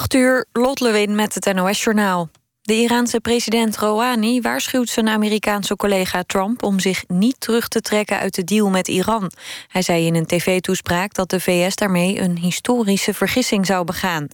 [0.00, 2.28] 8 uur, Lot Lewin met het NOS-journaal.
[2.62, 6.62] De Iraanse president Rouhani waarschuwt zijn Amerikaanse collega Trump...
[6.62, 9.30] om zich niet terug te trekken uit de deal met Iran.
[9.68, 12.20] Hij zei in een tv-toespraak dat de VS daarmee...
[12.20, 14.28] een historische vergissing zou begaan.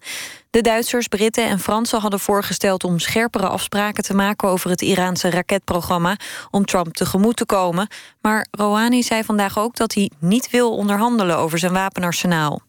[0.51, 2.85] De Duitsers, Britten en Fransen hadden voorgesteld...
[2.85, 6.17] om scherpere afspraken te maken over het Iraanse raketprogramma...
[6.51, 7.89] om Trump tegemoet te komen.
[8.21, 11.39] Maar Rouhani zei vandaag ook dat hij niet wil onderhandelen...
[11.39, 12.61] over zijn wapenarsenaal.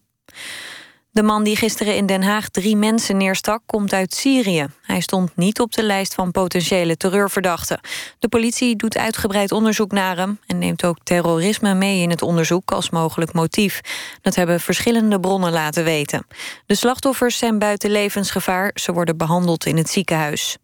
[1.18, 3.62] De man die gisteren in Den Haag drie mensen neerstak...
[3.66, 4.68] komt uit Syrië.
[4.82, 7.80] Hij stond niet op de lijst van potentiële terreurverdachten.
[8.20, 10.40] De politie doet uitgebreid onderzoek naar hem...
[10.48, 13.82] en neemt ook terrorisme mee in het onderzoek als mogelijk motief.
[14.22, 16.28] Dat hebben verschillende bronnen laten weten.
[16.66, 18.72] De slachtoffers zijn buiten levensgevaar.
[18.74, 20.58] Ze worden behandeld in het ziekenhuis.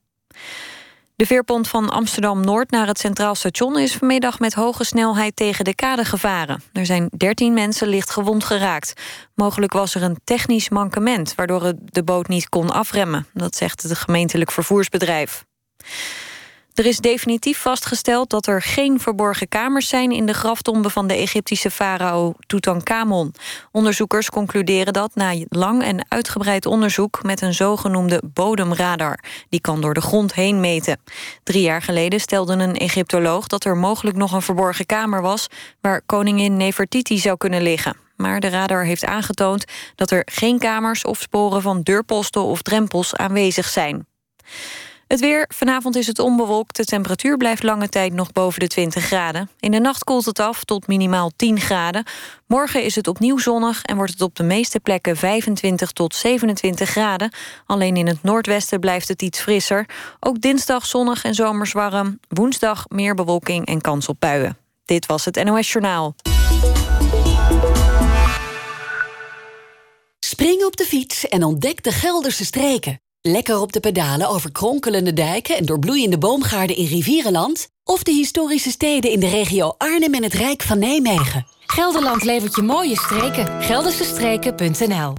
[1.16, 3.80] De veerpont van Amsterdam-Noord naar het Centraal Station...
[3.80, 6.64] is vanmiddag met hoge snelheid tegen de kade gevaren.
[6.74, 8.94] Er zijn 13 mensen licht gewond geraakt.
[9.36, 11.36] Mogelijk was er een technisch mankement...
[11.36, 13.28] waardoor de boot niet kon afremmen.
[13.34, 15.46] Dat zegt het gemeentelijk vervoersbedrijf.
[16.74, 20.12] Er is definitief vastgesteld dat er geen verborgen kamers zijn...
[20.12, 23.34] in de graftombe van de Egyptische farao Tutankhamon.
[23.72, 27.24] Onderzoekers concluderen dat na lang en uitgebreid onderzoek...
[27.24, 29.20] met een zogenoemde bodemradar.
[29.50, 31.00] Die kan door de grond heen meten.
[31.44, 35.48] Drie jaar geleden stelde een Egyptoloog dat er mogelijk nog een verborgen kamer was...
[35.82, 41.04] waar koningin Nefertiti zou kunnen liggen maar de radar heeft aangetoond dat er geen kamers
[41.04, 44.06] of sporen van deurposten of drempels aanwezig zijn.
[45.14, 45.46] Het weer.
[45.54, 46.76] Vanavond is het onbewolkt.
[46.76, 49.50] De temperatuur blijft lange tijd nog boven de 20 graden.
[49.60, 52.04] In de nacht koelt het af tot minimaal 10 graden.
[52.48, 56.90] Morgen is het opnieuw zonnig en wordt het op de meeste plekken 25 tot 27
[56.90, 57.32] graden.
[57.66, 59.90] Alleen in het noordwesten blijft het iets frisser.
[60.20, 62.20] Ook dinsdag zonnig en zomers warm.
[62.28, 64.58] Woensdag meer bewolking en kans op buien.
[64.86, 66.16] Dit was het NOS Journaal.
[70.20, 73.02] Spring op de fiets en ontdek de Gelderse streken.
[73.30, 77.68] Lekker op de pedalen over kronkelende dijken en doorbloeiende boomgaarden in Rivierenland?
[77.84, 81.46] Of de historische steden in de regio Arnhem en het Rijk van Nijmegen?
[81.66, 83.62] Gelderland levert je mooie streken.
[83.62, 85.14] Geldersestreken.nl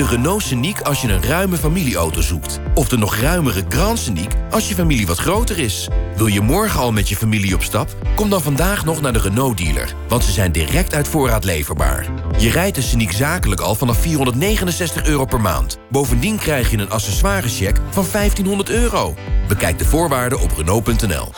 [0.00, 2.60] de Renault Scenic als je een ruime familieauto zoekt.
[2.74, 5.88] Of de nog ruimere Grand Scenic als je familie wat groter is.
[6.16, 7.96] Wil je morgen al met je familie op stap?
[8.14, 9.94] Kom dan vandaag nog naar de Renault-dealer.
[10.08, 12.06] Want ze zijn direct uit voorraad leverbaar.
[12.38, 15.78] Je rijdt de Scenic zakelijk al vanaf 469 euro per maand.
[15.90, 19.14] Bovendien krijg je een accessoirescheck van 1500 euro.
[19.48, 21.32] Bekijk de voorwaarden op Renault.nl.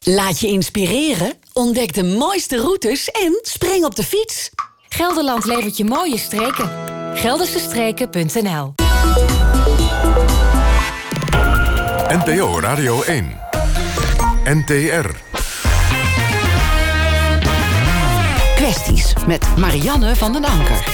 [0.00, 4.50] Laat je inspireren, ontdek de mooiste routes en spring op de fiets.
[4.94, 6.70] Gelderland levert je mooie streken.
[7.14, 8.74] Geldersestreken.nl
[12.08, 13.40] NPO Radio 1.
[14.44, 15.10] NTR.
[18.54, 20.84] Kwesties met Marianne van den Anker.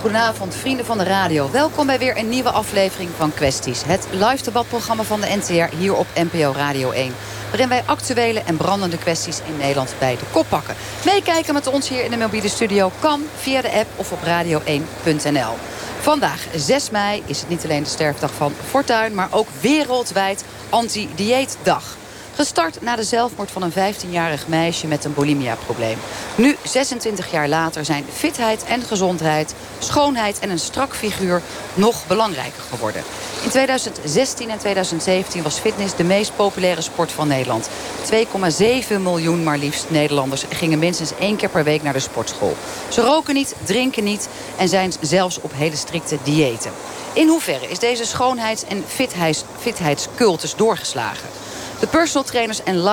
[0.00, 1.50] Goedenavond, vrienden van de radio.
[1.50, 3.84] Welkom bij weer een nieuwe aflevering van Kwesties.
[3.84, 7.12] Het live debatprogramma van de NTR hier op NPO Radio 1
[7.50, 10.74] waarin wij actuele en brandende kwesties in Nederland bij de kop pakken.
[11.04, 15.52] Meekijken met ons hier in de mobiele studio kan via de app of op radio1.nl.
[16.00, 19.14] Vandaag, 6 mei, is het niet alleen de sterfdag van Fortuin...
[19.14, 21.96] maar ook wereldwijd anti-dieetdag.
[22.38, 25.98] Gestart na de zelfmoord van een 15-jarig meisje met een bulimia-probleem.
[26.34, 31.42] Nu, 26 jaar later, zijn fitheid en gezondheid, schoonheid en een strak figuur
[31.74, 33.02] nog belangrijker geworden.
[33.44, 37.68] In 2016 en 2017 was fitness de meest populaire sport van Nederland.
[38.12, 42.56] 2,7 miljoen maar liefst Nederlanders gingen minstens één keer per week naar de sportschool.
[42.88, 44.28] Ze roken niet, drinken niet
[44.58, 46.72] en zijn zelfs op hele strikte diëten.
[47.12, 48.84] In hoeverre is deze schoonheids- en
[49.58, 51.28] fitheidscultus doorgeslagen?
[51.80, 52.84] De personal trainers en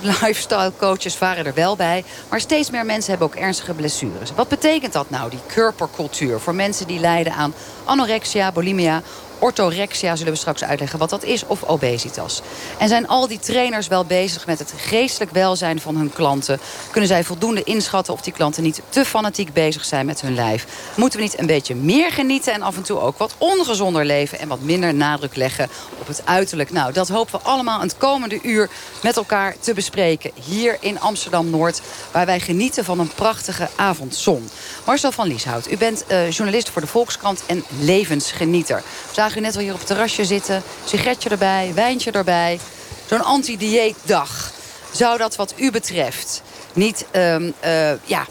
[0.00, 2.04] lifestyle coaches varen er wel bij.
[2.28, 4.32] Maar steeds meer mensen hebben ook ernstige blessures.
[4.34, 6.40] Wat betekent dat nou, die körpercultuur?
[6.40, 7.54] Voor mensen die lijden aan
[7.84, 9.02] anorexia, bulimia
[9.44, 12.42] orthorexia zullen we straks uitleggen wat dat is, of obesitas.
[12.78, 16.60] En zijn al die trainers wel bezig met het geestelijk welzijn van hun klanten?
[16.90, 20.66] Kunnen zij voldoende inschatten of die klanten niet te fanatiek bezig zijn met hun lijf?
[20.96, 24.38] Moeten we niet een beetje meer genieten en af en toe ook wat ongezonder leven...
[24.38, 25.68] en wat minder nadruk leggen
[25.98, 26.70] op het uiterlijk?
[26.70, 28.70] Nou, dat hopen we allemaal het komende uur
[29.02, 30.30] met elkaar te bespreken...
[30.44, 31.80] hier in Amsterdam-Noord,
[32.10, 34.48] waar wij genieten van een prachtige avondzon.
[34.84, 38.82] Marcel van Lieshout, u bent uh, journalist voor de Volkskrant en levensgenieter.
[39.08, 40.62] We net wel hier op het terrasje zitten.
[40.84, 42.60] Sigaretje erbij, wijntje erbij.
[43.06, 44.52] Zo'n anti-dieetdag.
[44.90, 46.42] Zou dat wat u betreft
[46.72, 48.26] niet um, uh, ja,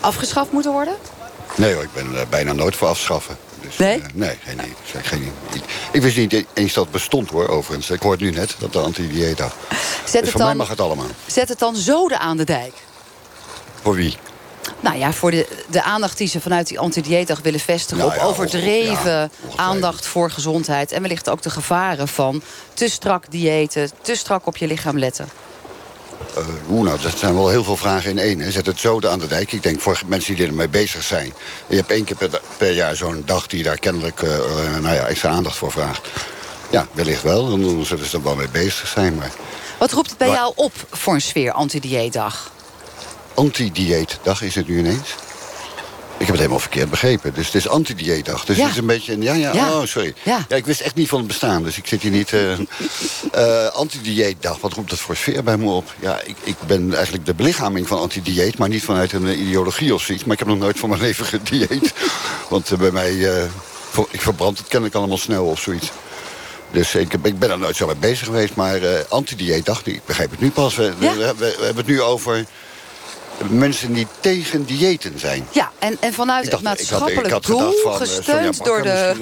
[0.00, 0.96] afgeschaft moeten worden?
[1.54, 3.36] Nee hoor, ik ben er bijna nooit voor afschaffen.
[3.60, 4.02] Dus, nee?
[4.14, 5.62] nee, geen, nee, geen, ik,
[5.92, 7.90] ik wist niet eens dat het bestond hoor, overigens.
[7.90, 9.56] Ik hoor het nu net, dat de anti-dieetdag.
[10.04, 11.06] Zet dus voor mij mag het allemaal.
[11.26, 12.72] Zet het dan zoden aan de dijk.
[13.82, 14.16] Voor wie?
[14.80, 17.98] Nou ja, voor de, de aandacht die ze vanuit die antidieetdag willen vestigen...
[17.98, 20.92] Nou op ja, overdreven aandacht voor gezondheid...
[20.92, 22.42] en wellicht ook de gevaren van
[22.74, 23.90] te strak diëten...
[24.02, 25.28] te strak op je lichaam letten.
[26.38, 28.40] Uh, Oeh, nou, dat zijn wel heel veel vragen in één.
[28.40, 28.50] Hè.
[28.50, 29.52] Zet het zoden aan de dijk.
[29.52, 31.32] Ik denk voor mensen die ermee bezig zijn.
[31.66, 34.30] Je hebt één keer per, per jaar zo'n dag die daar kennelijk uh,
[34.80, 36.08] nou ja, extra aandacht voor vraagt.
[36.70, 37.48] Ja, wellicht wel.
[37.48, 39.14] Dan zullen ze er wel mee bezig zijn.
[39.14, 39.30] Maar...
[39.78, 40.36] Wat roept het bij maar...
[40.36, 42.50] jou op voor een sfeer antidieetdag?
[43.38, 45.14] Anti-dieetdag is het nu ineens?
[46.18, 47.34] Ik heb het helemaal verkeerd begrepen.
[47.34, 48.44] Dus het is anti-dieetdag.
[48.44, 48.62] Dus ja.
[48.62, 49.18] het is een beetje...
[49.18, 49.72] Ja, ja, ja.
[49.72, 50.14] oh, sorry.
[50.22, 50.44] Ja.
[50.48, 50.56] ja.
[50.56, 51.62] ik wist echt niet van het bestaan.
[51.62, 52.32] Dus ik zit hier niet...
[52.38, 52.58] Uh,
[53.34, 55.94] uh, anti-dieetdag, wat roept dat voor sfeer bij me op?
[56.00, 58.58] Ja, ik, ik ben eigenlijk de belichaming van anti-dieet...
[58.58, 60.24] maar niet vanuit een ideologie of zoiets.
[60.24, 61.92] Maar ik heb nog nooit van mijn leven gedieet.
[62.48, 63.12] Want bij mij...
[64.10, 65.90] Ik verbrand het kennelijk allemaal snel of zoiets.
[66.70, 68.54] Dus ik, ik ben er nooit zo mee bezig geweest.
[68.54, 70.76] Maar anti-dieetdag, ik begrijp het nu pas.
[70.76, 71.14] We, ja.
[71.14, 72.46] we, we, we hebben het nu over
[73.48, 75.46] mensen die tegen diëten zijn.
[75.50, 79.14] Ja, en, en vanuit dacht, het maatschappelijk had, ik doel, van, gesteund door de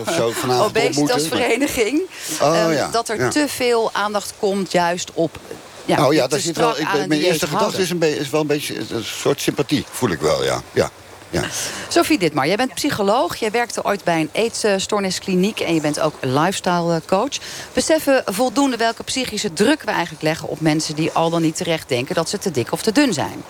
[0.66, 2.02] obesitasvereniging...
[2.40, 3.28] Oh, um, ja, dat er ja.
[3.28, 5.38] te veel aandacht komt juist op...
[5.84, 8.76] Ja, nou ja, dat zit wel, ik, mijn eerste gedachte is, is wel een beetje
[8.78, 10.62] een soort sympathie, voel ik wel, ja.
[10.72, 10.90] ja.
[11.30, 11.42] Ja.
[11.88, 13.36] Sophie Ditmar, jij bent psycholoog.
[13.36, 17.38] Jij werkte ooit bij een eetstoorniskliniek en je bent ook lifestyle coach.
[17.72, 20.94] Beseffen voldoende welke psychische druk we eigenlijk leggen op mensen...
[20.94, 23.42] die al dan niet terecht denken dat ze te dik of te dun zijn?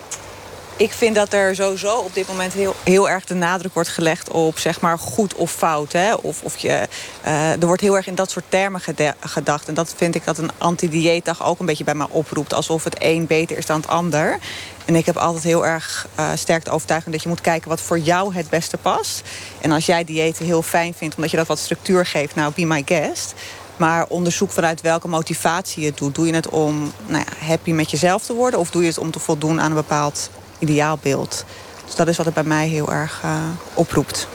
[0.77, 4.29] Ik vind dat er sowieso op dit moment heel, heel erg de nadruk wordt gelegd
[4.29, 5.91] op zeg maar goed of fout.
[5.91, 6.13] Hè?
[6.13, 6.87] Of, of je,
[7.25, 8.81] uh, er wordt heel erg in dat soort termen
[9.19, 9.67] gedacht.
[9.67, 12.53] En dat vind ik dat een anti-dieetdag ook een beetje bij mij oproept.
[12.53, 14.39] Alsof het een beter is dan het ander.
[14.85, 17.81] En ik heb altijd heel erg uh, sterk de overtuiging dat je moet kijken wat
[17.81, 19.21] voor jou het beste past.
[19.61, 22.65] En als jij diëten heel fijn vindt, omdat je dat wat structuur geeft, nou, be
[22.65, 23.33] my guest.
[23.77, 26.15] Maar onderzoek vanuit welke motivatie je het doet.
[26.15, 28.59] Doe je het om nou ja, happy met jezelf te worden?
[28.59, 31.45] Of doe je het om te voldoen aan een bepaald ideaalbeeld?
[31.85, 33.43] Dus dat is wat het bij mij heel erg uh,
[33.73, 34.27] oproept.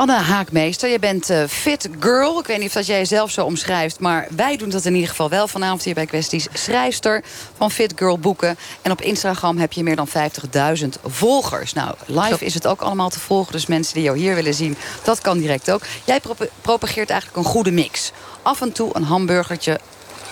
[0.00, 2.38] Anne Haakmeester, je bent uh, fit girl.
[2.38, 4.00] Ik weet niet of dat jij jezelf zo omschrijft...
[4.00, 6.48] maar wij doen dat in ieder geval wel vanavond hier bij Kwesties.
[6.52, 7.24] Schrijfster
[7.56, 8.58] van Fit Girl boeken.
[8.82, 11.72] En op Instagram heb je meer dan 50.000 volgers.
[11.72, 13.52] Nou, live is het ook allemaal te volgen.
[13.52, 15.82] Dus mensen die jou hier willen zien, dat kan direct ook.
[16.04, 18.12] Jij prop propageert eigenlijk een goede mix.
[18.42, 19.80] Af en toe een hamburgertje,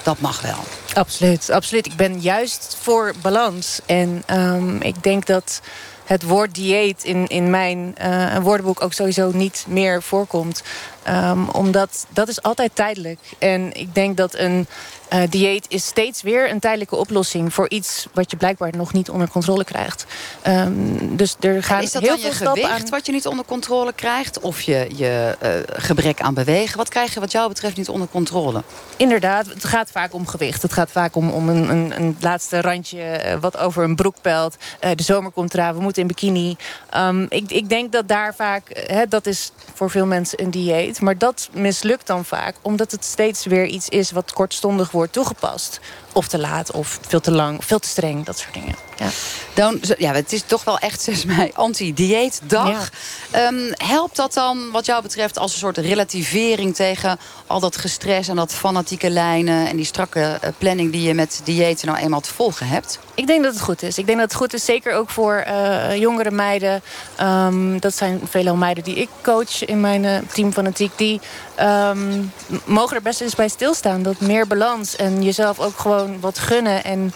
[0.03, 0.59] dat mag wel.
[0.95, 1.87] Absoluut, absoluut.
[1.87, 3.81] Ik ben juist voor balans.
[3.87, 5.61] En um, ik denk dat
[6.05, 10.63] het woord dieet in, in mijn uh, woordenboek ook sowieso niet meer voorkomt.
[11.09, 13.21] Um, omdat dat is altijd tijdelijk.
[13.39, 14.67] En ik denk dat een
[15.13, 17.55] uh, dieet is steeds weer een tijdelijke oplossing...
[17.55, 20.07] voor iets wat je blijkbaar nog niet onder controle krijgt.
[20.47, 22.89] Um, dus er gaan is dat heel dan veel je gewicht aan...
[22.89, 24.41] wat je niet onder controle krijgt?
[24.41, 26.77] Of je, je uh, gebrek aan bewegen?
[26.77, 28.63] Wat krijg je wat jou betreft niet onder controle?
[28.97, 30.63] Inderdaad, het gaat vaak om gewicht.
[30.63, 34.15] Het gaat vaak om, om een, een, een laatste randje uh, wat over een broek
[34.21, 34.57] pelt.
[34.95, 36.57] De zomer komt eraan, we moeten in bikini.
[36.97, 41.01] Um, ik, ik denk dat daar vaak, dat is voor veel mensen een dieet.
[41.01, 44.11] Maar dat mislukt dan vaak, omdat het steeds weer iets is...
[44.11, 45.81] wat kortstondig wordt toegepast.
[46.19, 48.75] Of te laat, of veel te lang, veel te streng, dat soort dingen.
[48.97, 49.09] Ja.
[49.55, 52.91] Dan, ja, het is toch wel echt 6 mei anti-dieetdag.
[53.33, 53.47] Ja.
[53.47, 58.29] Um, helpt dat dan wat jou betreft als een soort relativering tegen al dat gestres
[58.29, 62.21] en dat fanatieke lijnen en die strakke uh, planning die je met diëten nou eenmaal
[62.21, 62.99] te volgen hebt?
[63.15, 63.99] Ik denk dat het goed is.
[63.99, 66.83] Ik denk dat het goed is, zeker ook voor uh, jongere meiden.
[67.21, 70.93] Um, dat zijn veelal meiden die ik coach in mijn uh, team fanatiek.
[70.97, 71.21] Die
[71.61, 72.33] um,
[72.65, 74.03] mogen er best eens bij stilstaan.
[74.03, 76.85] Dat meer balans en jezelf ook gewoon wat gunnen.
[76.85, 77.13] En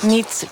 [0.00, 0.46] niet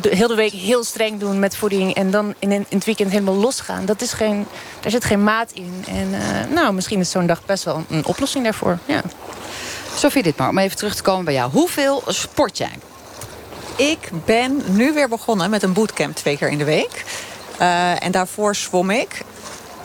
[0.00, 1.94] de hele week heel streng doen met voeding...
[1.94, 3.84] en dan in, in het weekend helemaal losgaan.
[3.84, 4.46] Dat is geen,
[4.80, 5.84] daar zit geen maat in.
[5.88, 8.78] En uh, nou, misschien is zo'n dag best wel een oplossing daarvoor.
[8.84, 9.02] Ja.
[9.96, 11.50] Sophie Ditmar, om even terug te komen bij jou.
[11.50, 12.72] Hoeveel sport jij?
[13.76, 17.04] Ik ben nu weer begonnen met een bootcamp twee keer in de week.
[17.60, 19.22] Uh, en daarvoor zwom ik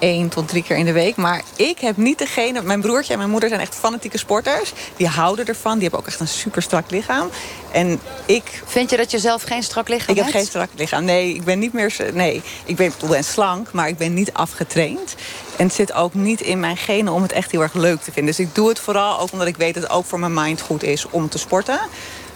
[0.01, 1.15] één tot drie keer in de week.
[1.15, 2.61] Maar ik heb niet degene...
[2.61, 4.73] Mijn broertje en mijn moeder zijn echt fanatieke sporters.
[4.97, 5.73] Die houden ervan.
[5.73, 7.29] Die hebben ook echt een super strak lichaam.
[7.71, 8.61] En ik...
[8.65, 10.27] Vind je dat je zelf geen strak lichaam ik hebt?
[10.27, 11.03] Ik heb geen strak lichaam.
[11.03, 11.95] Nee, ik ben niet meer...
[12.13, 15.15] Nee, ik ben, ik ben slank, maar ik ben niet afgetraind.
[15.57, 18.11] En het zit ook niet in mijn genen om het echt heel erg leuk te
[18.11, 18.35] vinden.
[18.35, 20.61] Dus ik doe het vooral ook omdat ik weet dat het ook voor mijn mind
[20.61, 21.79] goed is om te sporten.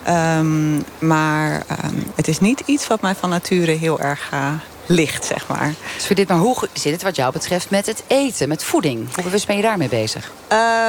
[0.09, 4.53] Um, maar um, het is niet iets wat mij van nature heel erg uh,
[4.85, 5.73] ligt, zeg maar.
[5.95, 9.13] Dus voor dit maar hoe zit het wat jou betreft met het eten, met voeding?
[9.15, 10.31] Hoe bewust ben je daarmee bezig?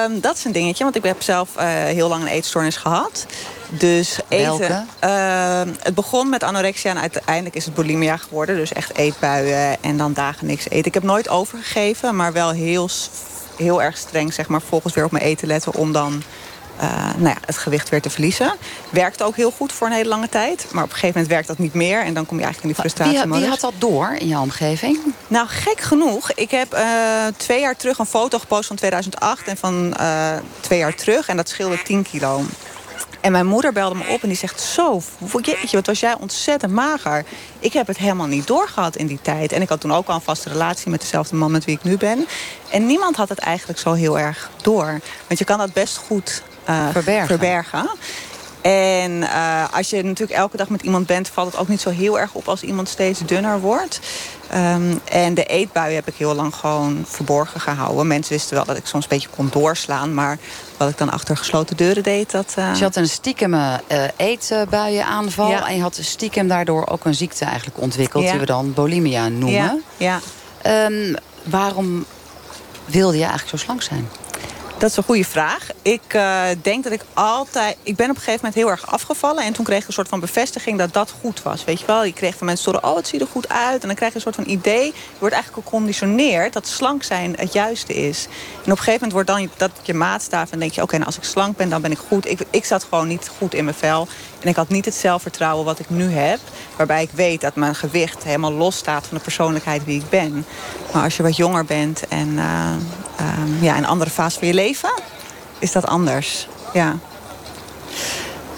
[0.04, 3.26] Um, dat is een dingetje, want ik heb zelf uh, heel lang een eetstoornis gehad.
[3.68, 4.88] Dus eten.
[5.04, 8.56] Uh, het begon met anorexia en uiteindelijk is het bulimia geworden.
[8.56, 10.86] Dus echt eetbuien en dan dagen niks eten.
[10.86, 12.88] Ik heb nooit overgegeven, maar wel heel
[13.56, 15.74] heel erg streng zeg maar, volgens weer op mijn eten letten...
[15.74, 16.22] om dan
[16.80, 18.52] uh, nou ja, het gewicht weer te verliezen.
[18.90, 20.66] Werkt ook heel goed voor een hele lange tijd.
[20.72, 22.00] Maar op een gegeven moment werkt dat niet meer.
[22.04, 23.30] En dan kom je eigenlijk in die frustratie.
[23.30, 24.98] Wie, wie had dat door in jouw omgeving?
[25.28, 26.32] Nou, gek genoeg.
[26.32, 26.80] Ik heb uh,
[27.36, 31.28] twee jaar terug een foto gepost van 2008 en van uh, twee jaar terug.
[31.28, 32.42] En dat scheelde 10 kilo.
[33.20, 34.60] En mijn moeder belde me op en die zegt...
[34.60, 35.02] zo,
[35.42, 37.24] jeetje, wat was jij ontzettend mager.
[37.58, 39.52] Ik heb het helemaal niet doorgehad in die tijd.
[39.52, 41.82] En ik had toen ook al een vaste relatie met dezelfde man met wie ik
[41.82, 42.26] nu ben.
[42.70, 45.00] En niemand had het eigenlijk zo heel erg door.
[45.26, 46.42] Want je kan dat best goed
[46.92, 47.26] verbergen.
[47.26, 47.88] verbergen.
[48.60, 51.28] En uh, als je natuurlijk elke dag met iemand bent...
[51.28, 54.00] valt het ook niet zo heel erg op als iemand steeds dunner wordt.
[54.54, 58.06] Um, en de eetbuien heb ik heel lang gewoon verborgen gehouden.
[58.06, 60.14] Mensen wisten wel dat ik soms een beetje kon doorslaan.
[60.14, 60.38] Maar
[60.76, 62.54] wat ik dan achter gesloten deuren deed, dat...
[62.58, 62.68] Uh...
[62.68, 63.74] Dus je had een stiekem uh,
[64.16, 65.50] eetbuienaanval.
[65.50, 65.68] Ja.
[65.68, 68.24] En je had stiekem daardoor ook een ziekte eigenlijk ontwikkeld...
[68.24, 68.30] Ja.
[68.30, 69.82] die we dan bulimia noemen.
[69.96, 70.20] Ja.
[70.62, 70.86] ja.
[70.86, 72.04] Um, waarom
[72.84, 74.08] wilde je eigenlijk zo slank zijn?
[74.78, 75.68] Dat is een goede vraag.
[75.82, 77.76] Ik uh, denk dat ik altijd...
[77.82, 79.44] Ik ben op een gegeven moment heel erg afgevallen.
[79.44, 81.64] En toen kreeg ik een soort van bevestiging dat dat goed was.
[81.64, 82.04] Weet je wel?
[82.04, 83.80] Je kreeg van mensen horen, oh, het ziet er goed uit.
[83.80, 84.84] En dan krijg je een soort van idee.
[84.84, 88.24] Je wordt eigenlijk geconditioneerd dat slank zijn het juiste is.
[88.24, 90.50] En op een gegeven moment wordt dan dat je maatstaaf.
[90.50, 92.30] En denk je, oké, nou, als ik slank ben, dan ben ik goed.
[92.30, 94.08] Ik, ik zat gewoon niet goed in mijn vel.
[94.46, 96.38] En ik had niet het zelfvertrouwen wat ik nu heb.
[96.76, 100.46] Waarbij ik weet dat mijn gewicht helemaal los staat van de persoonlijkheid wie ik ben.
[100.92, 102.72] Maar als je wat jonger bent en uh,
[103.60, 104.90] ja, een andere fase van je leven...
[105.58, 106.96] is dat anders, ja.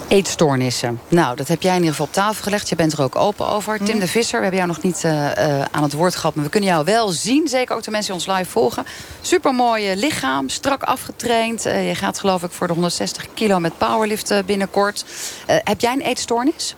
[0.09, 0.99] Eetstoornissen.
[1.07, 2.69] Nou, dat heb jij in ieder geval op tafel gelegd.
[2.69, 3.77] Je bent er ook open over.
[3.77, 3.99] Tim mm.
[3.99, 6.35] de Visser, we hebben jou nog niet uh, uh, aan het woord gehad...
[6.35, 7.47] maar we kunnen jou wel zien.
[7.47, 8.85] Zeker ook de mensen die ons live volgen.
[9.21, 11.65] Supermooie lichaam, strak afgetraind.
[11.65, 15.05] Uh, je gaat geloof ik voor de 160 kilo met powerlift binnenkort.
[15.45, 16.75] heb jij een eetstoornis?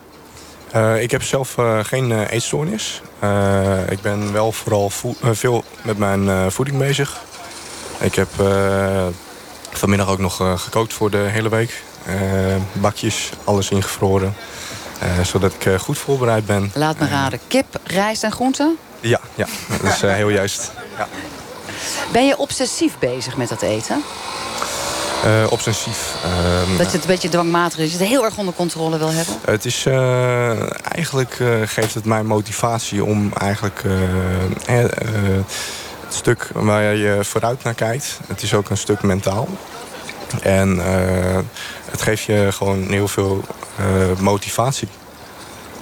[0.98, 3.02] ik heb zelf geen eetstoornis.
[3.88, 7.20] ik ben wel vooral veel met mijn voeding bezig.
[8.00, 8.28] Ik heb
[9.70, 11.82] vanmiddag ook nog gekookt voor de hele week.
[12.08, 12.14] Uh,
[12.72, 14.34] bakjes, alles ingevroren.
[15.02, 16.70] Uh, zodat ik uh, goed voorbereid ben.
[16.74, 18.76] Laat me raden, kip, rijst en groenten?
[19.00, 19.46] Ja, ja
[19.82, 20.72] dat is heel juist.
[20.96, 21.08] Ja.
[22.12, 24.02] Ben je obsessief bezig met dat eten?
[25.48, 26.14] obsessief.
[26.24, 28.98] Ehm, dat je het een beetje dwangmatig is, dat je het heel erg onder controle
[28.98, 29.34] wil hebben?
[29.44, 29.86] Het is,
[30.82, 33.82] eigenlijk geeft het mij motivatie om eigenlijk
[34.66, 38.20] het stuk waar je vooruit naar kijkt.
[38.26, 39.48] Het is ook een stuk mentaal.
[40.40, 40.82] En
[41.92, 43.40] het geeft je gewoon heel veel
[43.80, 44.88] uh, motivatie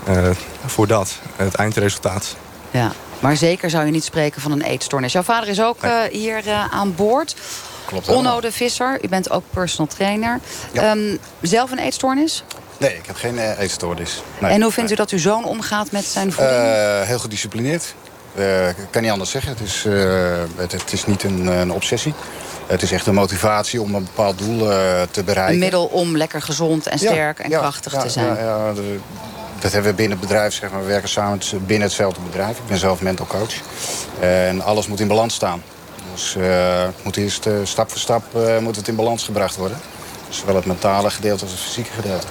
[0.08, 0.30] uh,
[0.66, 2.36] voor dat, het eindresultaat.
[2.70, 5.12] Ja, maar zeker zou je niet spreken van een eetstoornis.
[5.12, 6.10] Jouw vader is ook nee.
[6.10, 7.36] hier aan boord.
[7.84, 10.40] Klopt Onno de Visser, u bent ook personal trainer.
[10.72, 10.90] Ja.
[10.90, 12.44] Um, zelf een eetstoornis?
[12.78, 14.22] Nee, ik heb geen eetstoornis.
[14.38, 14.50] Nee.
[14.50, 17.04] En hoe vindt u dat uw zoon omgaat met zijn voeding?
[17.04, 17.94] heel gedisciplineerd.
[18.76, 19.50] ik kan niet anders zeggen.
[19.50, 19.84] Het is,
[20.56, 22.14] het, het is niet een, een obsessie.
[22.70, 25.54] Het is echt een motivatie om een bepaald doel uh, te bereiken.
[25.54, 28.36] Een middel om lekker gezond en sterk ja, en ja, krachtig ja, te zijn.
[28.36, 28.98] Ja, de,
[29.58, 30.54] dat hebben we binnen het bedrijf.
[30.54, 30.80] Zeg maar.
[30.80, 32.58] We werken samen binnen hetzelfde bedrijf.
[32.58, 33.54] Ik ben zelf mental coach.
[34.20, 35.62] En alles moet in balans staan.
[36.12, 38.24] Dus uh, moet eerst uh, stap voor stap
[38.60, 39.78] moet het in balans gebracht worden.
[40.28, 42.26] Zowel het mentale gedeelte als het fysieke gedeelte.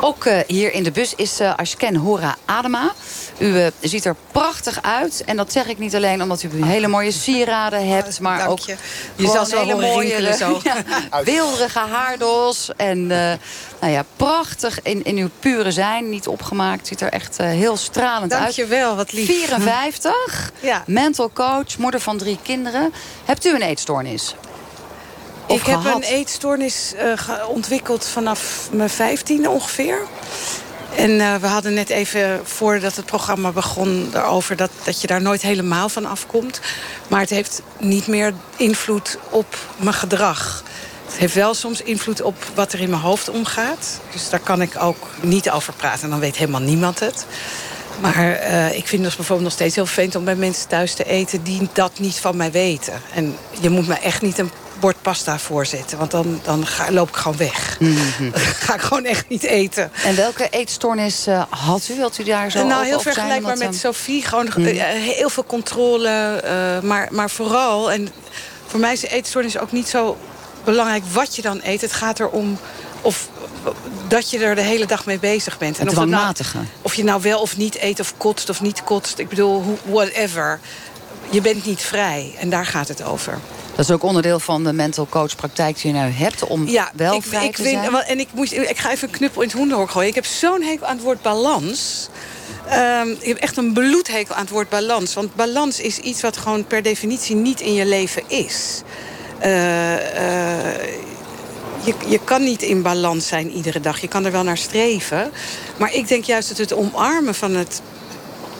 [0.00, 2.92] Ook uh, hier in de bus is uh, Ashken Hora Adema.
[3.38, 5.22] U uh, ziet er prachtig uit.
[5.26, 8.20] En dat zeg ik niet alleen omdat u hele mooie sieraden hebt.
[8.20, 8.76] Maar Dank ook je.
[9.16, 10.60] Je zal zo hele mooie zo.
[10.64, 12.70] ja, wilderige haardos.
[12.76, 16.10] En nou ja, prachtig in, in uw pure zijn.
[16.10, 16.86] Niet opgemaakt.
[16.86, 18.56] Ziet er echt heel stralend Dank uit.
[18.56, 19.26] Dank je wel, wat lief.
[19.26, 20.52] 54.
[20.60, 20.82] ja.
[20.86, 22.92] Mental coach, moeder van drie kinderen.
[23.24, 24.34] Hebt u een eetstoornis?
[25.48, 25.84] Of ik gehad?
[25.84, 29.98] heb een eetstoornis uh, ontwikkeld vanaf mijn vijftiende ongeveer.
[30.96, 34.10] En uh, we hadden net even, voordat het programma begon...
[34.14, 36.60] erover dat, dat je daar nooit helemaal van afkomt.
[37.08, 40.62] Maar het heeft niet meer invloed op mijn gedrag.
[41.06, 44.00] Het heeft wel soms invloed op wat er in mijn hoofd omgaat.
[44.12, 46.02] Dus daar kan ik ook niet over praten.
[46.02, 47.26] En dan weet helemaal niemand het.
[48.00, 51.04] Maar uh, ik vind het bijvoorbeeld nog steeds heel vervelend om bij mensen thuis te
[51.04, 51.42] eten...
[51.42, 53.00] die dat niet van mij weten.
[53.14, 54.50] En je moet me echt niet een
[54.80, 55.98] bord pasta voorzetten.
[55.98, 57.76] Want dan, dan ga, loop ik gewoon weg.
[57.80, 58.32] Mm -hmm.
[58.66, 59.90] ga ik gewoon echt niet eten.
[60.04, 61.94] En welke eetstoornis uh, had u?
[61.94, 64.22] Wilt u daar zo Nou, heel vergelijkbaar met Sophie.
[64.22, 64.66] Gewoon mm.
[64.66, 66.42] uh, heel veel controle.
[66.44, 68.08] Uh, maar, maar vooral, en
[68.66, 70.16] voor mij is de eetstoornis ook niet zo
[70.64, 71.80] belangrijk wat je dan eet.
[71.80, 72.58] Het gaat erom
[73.00, 73.28] of
[74.08, 75.78] dat je er de hele dag mee bezig bent.
[75.78, 76.34] En of, nou,
[76.82, 79.18] of je nou wel of niet eet of kotst of niet kotst.
[79.18, 80.60] Ik bedoel, whatever.
[81.30, 82.34] Je bent niet vrij.
[82.38, 83.38] En daar gaat het over.
[83.74, 86.46] Dat is ook onderdeel van de mental coach praktijk die je nu hebt...
[86.46, 87.94] om ja, wel ik, vrij ik te vind, zijn.
[87.94, 90.08] En ik, moest, ik ga even een knuppel in het hoenderhok gooien.
[90.08, 92.08] Ik heb zo'n hekel aan het woord balans...
[92.72, 95.14] Um, ik heb echt een bloedhekel aan het woord balans.
[95.14, 98.82] Want balans is iets wat gewoon per definitie niet in je leven is.
[99.44, 99.98] Uh, uh,
[101.84, 104.00] je, je kan niet in balans zijn iedere dag.
[104.00, 105.30] Je kan er wel naar streven.
[105.76, 107.80] Maar ik denk juist dat het omarmen van het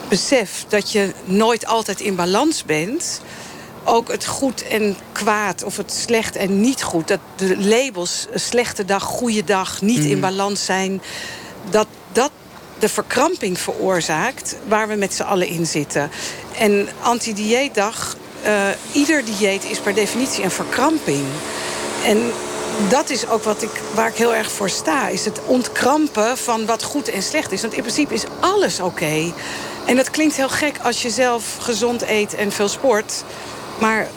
[0.09, 0.65] besef...
[0.67, 3.21] dat je nooit altijd in balans bent...
[3.83, 7.07] ook het goed en kwaad of het slecht en niet goed...
[7.07, 10.11] dat de labels slechte dag, goede dag, niet mm.
[10.11, 11.01] in balans zijn...
[11.69, 12.31] dat dat
[12.79, 16.11] de verkramping veroorzaakt waar we met z'n allen in zitten.
[16.57, 21.25] En anti-dieetdag, uh, ieder dieet is per definitie een verkramping.
[22.05, 22.31] En
[22.89, 25.07] dat is ook wat ik, waar ik heel erg voor sta.
[25.07, 27.61] Is het ontkrampen van wat goed en slecht is.
[27.61, 28.87] Want in principe is alles oké.
[28.87, 29.33] Okay.
[29.89, 33.23] En dat klinkt heel gek als je zelf gezond eet en veel sport.
[33.79, 34.07] Maar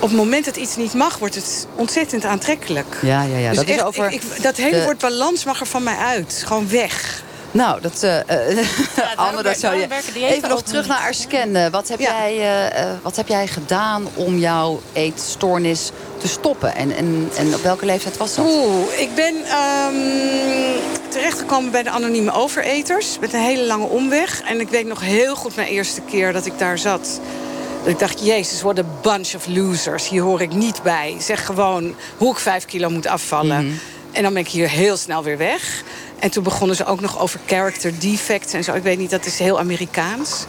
[0.00, 2.98] op het moment dat iets niet mag, wordt het ontzettend aantrekkelijk.
[3.02, 3.48] Ja, ja, ja.
[3.48, 4.84] Dus dat, echt, is over ik, ik, dat hele de...
[4.84, 6.42] woord balans mag er van mij uit.
[6.46, 7.22] Gewoon weg.
[7.50, 8.20] Nou, dat, uh,
[8.96, 9.86] ja, Anne, dat zou je...
[10.14, 10.90] Even nog terug niet.
[10.90, 11.70] naar Arsken.
[11.70, 12.12] Wat, heb Ja.
[12.12, 16.74] jij, uh, wat heb jij gedaan om jouw eetstoornis te stoppen?
[16.74, 18.46] En, en, en op welke leeftijd was dat?
[18.46, 20.74] Oeh, ik ben um,
[21.08, 23.18] terechtgekomen bij de anonieme overeters.
[23.20, 24.42] Met een hele lange omweg.
[24.42, 27.20] En ik weet nog heel goed mijn eerste keer dat ik daar zat.
[27.82, 30.08] Dat ik dacht, jezus, what a bunch of losers.
[30.08, 31.16] Hier hoor ik niet bij.
[31.20, 33.64] Zeg gewoon hoe ik vijf kilo moet afvallen.
[33.66, 33.74] Mhm.
[34.12, 35.82] En dan ben ik hier heel snel weer weg.
[36.18, 38.72] En toen begonnen ze ook nog over character defects en zo.
[38.74, 40.44] Ik weet niet, dat is heel Amerikaans.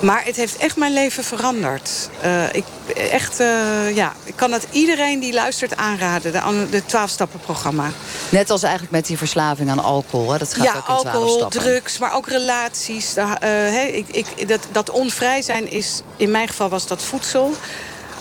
[0.00, 2.10] Maar het heeft echt mijn leven veranderd.
[2.24, 2.64] Uh, ik,
[3.10, 6.32] echt, uh, ja, ik kan dat iedereen die luistert aanraden.
[6.32, 7.90] De, de 12-stappen-programma.
[8.28, 10.32] Net als eigenlijk met die verslaving aan alcohol.
[10.32, 10.38] Hè?
[10.38, 13.16] Dat gaat ja, ook in 12 alcohol, drugs, maar ook relaties.
[13.16, 17.54] Uh, hey, ik, ik, dat, dat onvrij zijn is, in mijn geval was dat voedsel.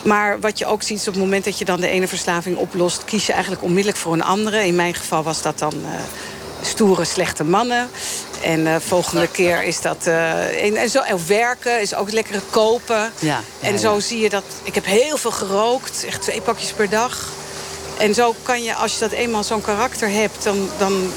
[0.04, 2.58] Maar wat je ook ziet is op het moment dat je dan de ene verslaving
[2.58, 3.04] oplost...
[3.04, 4.66] kies je eigenlijk onmiddellijk voor een andere.
[4.66, 5.74] In mijn geval was dat dan
[6.62, 7.90] stoere, slechte mannen.
[8.44, 9.98] En de uh, volgende keer is dat...
[10.08, 13.12] Uh, en, en zo, en werken is ook lekkere kopen.
[13.20, 14.00] Ja, en ja, zo ja.
[14.00, 14.44] zie je dat...
[14.64, 17.28] Ik heb heel veel gerookt, echt twee pakjes per dag.
[17.98, 20.44] En zo kan je, als je dat eenmaal zo'n karakter hebt...
[20.44, 21.12] dan, dan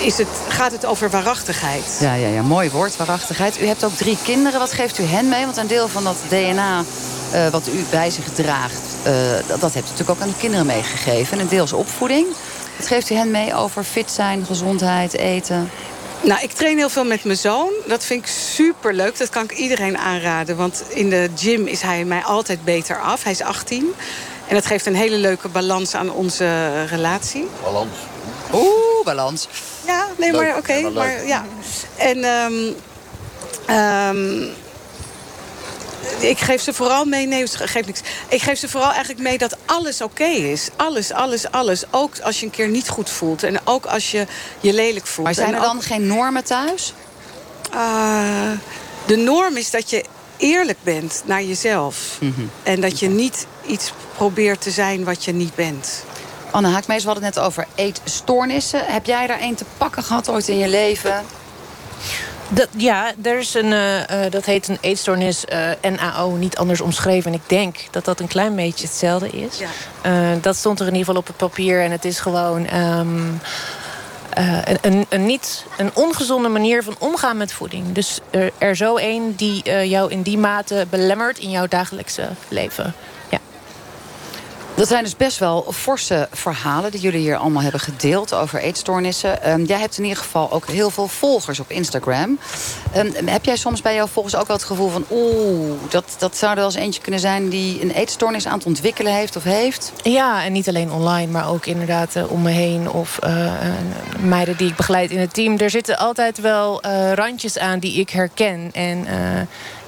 [0.00, 1.98] is het, gaat het over waarachtigheid.
[2.00, 3.60] Ja, ja, ja, mooi woord, waarachtigheid.
[3.60, 4.58] U hebt ook drie kinderen.
[4.58, 5.44] Wat geeft u hen mee?
[5.44, 6.84] Want een deel van dat DNA
[7.34, 8.82] uh, wat u bij zich draagt...
[9.46, 11.32] Dat, dat heeft u natuurlijk ook aan de kinderen meegegeven.
[11.32, 12.26] En een deel is opvoeding.
[12.76, 15.70] Wat geeft u hen mee over fit zijn, gezondheid, eten?
[16.20, 17.72] Nou, ik train heel veel met mijn zoon.
[17.86, 19.18] Dat vind ik super leuk.
[19.18, 20.56] Dat kan ik iedereen aanraden.
[20.56, 23.22] Want in de gym is hij mij altijd beter af.
[23.22, 23.94] Hij is 18.
[24.48, 27.48] En dat geeft een hele leuke balans aan onze relatie.
[27.62, 27.96] Balans.
[28.52, 29.48] Oeh, balans.
[29.86, 30.40] Ja, nee, Leuk.
[30.40, 30.72] maar oké.
[30.72, 31.44] Ja, maar ja.
[31.96, 32.74] En um,
[33.76, 34.50] um,
[36.18, 37.26] ik geef ze vooral mee...
[37.26, 38.00] Nee, het geeft niks.
[38.28, 40.68] Ik geef ze vooral eigenlijk mee dat alles oké is.
[40.76, 41.84] Alles, alles, alles.
[41.90, 43.42] Ook als je een keer niet goed voelt.
[43.42, 44.26] En ook als je
[44.60, 45.26] je lelijk voelt.
[45.26, 46.94] Maar zijn En er ook- dan geen normen thuis?
[47.74, 48.50] Uh,
[49.06, 50.04] de norm is dat je
[50.36, 51.96] eerlijk bent naar jezelf.
[52.20, 52.40] Mhm.
[52.62, 56.04] En dat je niet iets probeert te zijn wat je niet bent.
[56.50, 58.84] Anne Haakmees, we hadden het net over eetstoornissen.
[58.84, 61.24] Heb jij daar een te pakken gehad ooit in je leven?
[62.48, 65.44] Dat, ja, er is een, uh, uh, dat heet een eetstoornis
[65.82, 67.32] uh, NAO, niet anders omschreven.
[67.32, 69.58] En ik denk dat dat een klein beetje hetzelfde is.
[69.58, 70.36] Ja.
[70.40, 71.82] Dat stond er in ieder geval op het papier.
[71.82, 73.40] En het is gewoon um,
[74.38, 77.92] uh, een, een, een, niet, een ongezonde manier van omgaan met voeding.
[77.92, 82.94] Dus er, er zo een die jou in die mate belemmert in jouw dagelijkse leven.
[84.76, 89.50] Dat zijn dus best wel forse verhalen die jullie hier allemaal hebben gedeeld over eetstoornissen.
[89.50, 92.38] Um, jij hebt in ieder geval ook heel veel volgers op Instagram.
[92.96, 95.04] Um, heb jij soms bij jouw volgers ook wel het gevoel van...
[95.10, 98.66] oeh, dat, dat zou er wel eens eentje kunnen zijn die een eetstoornis aan het
[98.66, 99.92] ontwikkelen heeft of heeft?
[100.02, 102.90] Ja, en niet alleen online, maar ook inderdaad uh, om me heen.
[102.90, 103.52] Of uh,
[104.20, 105.58] meiden die ik begeleid in het team.
[105.58, 108.70] Er zitten altijd wel uh, randjes aan die ik herken.
[108.72, 109.06] En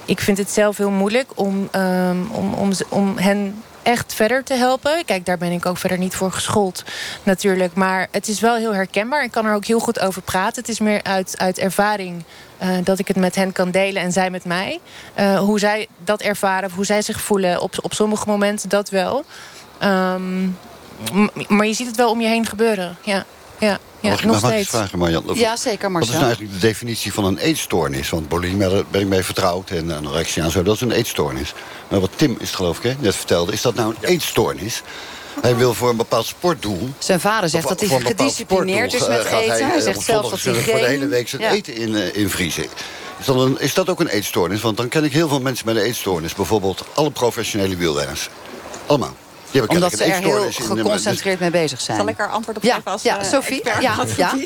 [0.05, 4.53] ik vind het zelf heel moeilijk om, um, om, om, om hen echt verder te
[4.53, 5.05] helpen.
[5.05, 6.83] Kijk, daar ben ik ook verder niet voor geschoold
[7.23, 7.73] natuurlijk.
[7.73, 9.23] Maar het is wel heel herkenbaar.
[9.23, 10.61] Ik kan er ook heel goed over praten.
[10.61, 12.23] Het is meer uit, uit ervaring
[12.63, 14.79] uh, dat ik het met hen kan delen en zij met mij.
[15.19, 17.61] Uh, hoe zij dat ervaren, hoe zij zich voelen.
[17.61, 19.25] Op, op sommige momenten dat wel.
[19.83, 20.57] Um,
[21.47, 22.97] maar je ziet het wel om je heen gebeuren.
[23.01, 23.25] Ja,
[23.59, 23.77] ja.
[24.07, 24.69] Ja, mag ik nog nog wat steeds.
[24.69, 25.23] vragen, Marjan?
[25.33, 26.13] Ja, zeker, Wat is Marcel.
[26.13, 28.09] nou eigenlijk de definitie van een eetstoornis?
[28.09, 29.69] Want bulimie, daar ben ik mee vertrouwd.
[29.69, 31.53] En anorexia en zo, dat is een eetstoornis.
[31.87, 33.51] Maar wat Tim is geloof ik, hè, net vertelde...
[33.51, 34.81] is dat nou een eetstoornis?
[35.41, 36.89] Hij wil voor een bepaald sportdoel...
[36.99, 39.65] Zijn vader zegt dat hij gedisciplineerd is met eh, eten.
[39.67, 41.51] Hij, eh, zegt zelfs dat hij voor de hele week zijn Ja.
[41.51, 42.65] eten in, uh, invriezen.
[43.19, 44.61] Is dat, een, is dat ook een eetstoornis?
[44.61, 46.33] Want dan ken ik heel veel mensen met een eetstoornis.
[46.35, 48.29] Bijvoorbeeld alle professionele wielrenners.
[48.85, 49.15] Allemaal.
[49.67, 51.97] Omdat ze er heel geconcentreerd mee bezig zijn.
[51.97, 53.61] Zal ik er antwoord op ja, geven als ja, Sophie?
[53.63, 54.33] Ja, ja.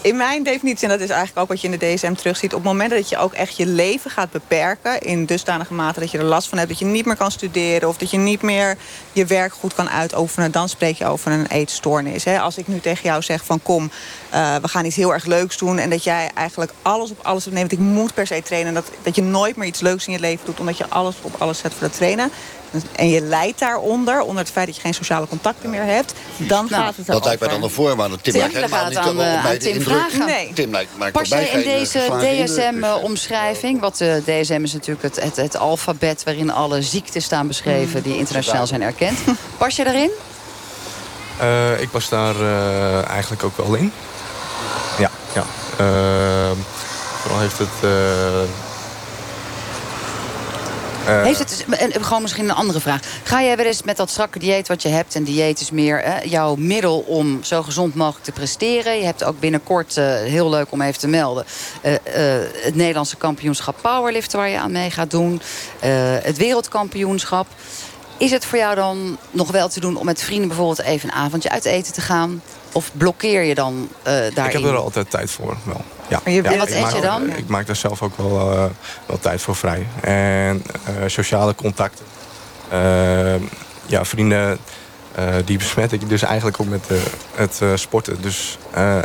[0.00, 2.54] In mijn definitie, en dat is eigenlijk ook wat je in de DSM terugziet...
[2.54, 5.00] op het moment dat je ook echt je leven gaat beperken...
[5.00, 6.70] in dusdanige mate dat je er last van hebt...
[6.70, 8.76] dat je niet meer kan studeren of dat je niet meer
[9.12, 10.50] je werk goed kan uitoefenen...
[10.50, 12.26] dan spreek je over een eetstoornis.
[12.26, 13.90] Als ik nu tegen jou zeg van kom,
[14.34, 15.78] uh, we gaan iets heel erg leuks doen...
[15.78, 17.72] en dat jij eigenlijk alles op alles neemt.
[17.72, 18.74] Ik moet per se trainen.
[18.74, 20.60] Dat, dat je nooit meer iets leuks in je leven doet...
[20.60, 22.30] omdat je alles op alles zet voor het trainen.
[22.96, 26.14] En je lijdt daaronder, onder het feit dat je geen sociale contacten meer hebt...
[26.36, 28.20] dan nou, gaat het Dat lijkt mij dan een voorwaarde.
[28.20, 30.26] Tim, Tim lijkt helemaal niet aan, uh, aan Tim vragen.
[30.26, 30.52] Nee.
[30.54, 33.80] Tim lijkt, maakt Pas jij in deze DSM-omschrijving...
[33.80, 36.24] wat de DSM is natuurlijk het, het, het, alfabet...
[36.24, 39.18] waarin alle ziekten staan beschreven die internationaal zijn erkend.
[39.58, 40.10] Pas je daarin?
[41.40, 43.92] Uh, ik pas daar uh, eigenlijk ook wel in.
[44.98, 45.44] Ja, ja.
[45.80, 46.50] Uh,
[47.20, 47.90] vooral heeft het...
[51.04, 53.00] Heeft het, en gewoon misschien een andere vraag.
[53.22, 55.14] Ga jij wel eens met dat strakke dieet wat je hebt...
[55.14, 58.98] en dieet is meer hè, jouw middel om zo gezond mogelijk te presteren.
[58.98, 61.44] Je hebt ook binnenkort, heel leuk om even te melden...
[61.82, 65.40] het Nederlandse kampioenschap powerliften waar je aan mee gaat doen.
[66.22, 67.46] het wereldkampioenschap.
[68.16, 71.14] Is het voor jou dan nog wel te doen om met vrienden bijvoorbeeld even een
[71.14, 72.42] avondje uit eten te gaan?
[72.72, 74.44] Of blokkeer je dan uh, daarin?
[74.44, 75.84] Ik heb er altijd tijd voor, wel.
[76.08, 76.20] Ja.
[76.24, 76.42] je, ja.
[76.42, 77.36] En wat eet je dan?
[77.36, 78.64] Ik maak daar zelf ook wel, uh,
[79.06, 79.86] wel tijd voor vrij.
[80.00, 82.04] En uh, sociale contacten.
[83.86, 84.58] ja, vrienden
[85.44, 86.88] die besmet ik dus eigenlijk ook met
[87.34, 88.22] het sporten.
[88.22, 88.58] Dus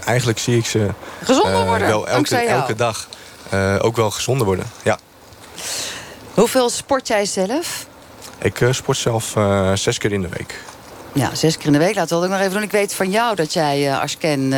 [0.06, 0.90] eigenlijk zie ik ze
[1.24, 3.08] gezonder worden, wel elke, elke dag
[3.82, 4.66] ook wel gezonder worden.
[4.84, 5.00] Ja.
[6.34, 7.86] Hoeveel sport jij zelf?
[8.38, 10.62] Ik uh, sport zelf uh, zes keer in de week.
[11.18, 11.96] Ja, zes keer in de week.
[11.96, 12.64] Laten we dat ook nog even doen.
[12.64, 14.54] Ik weet van jou dat jij uh, als ken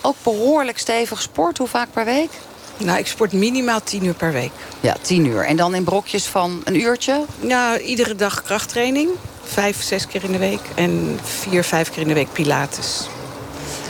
[0.00, 1.58] ook behoorlijk stevig sport.
[1.58, 2.30] Hoe vaak per week?
[2.76, 4.50] Nou, ik sport minimaal tien uur per week.
[4.80, 5.44] Ja, tien uur.
[5.44, 7.24] En dan in brokjes van een uurtje?
[7.40, 9.08] Ja, iedere dag krachttraining.
[9.44, 10.60] Vijf, zes keer in de week.
[10.74, 13.06] En vier, vijf keer in de week pilates.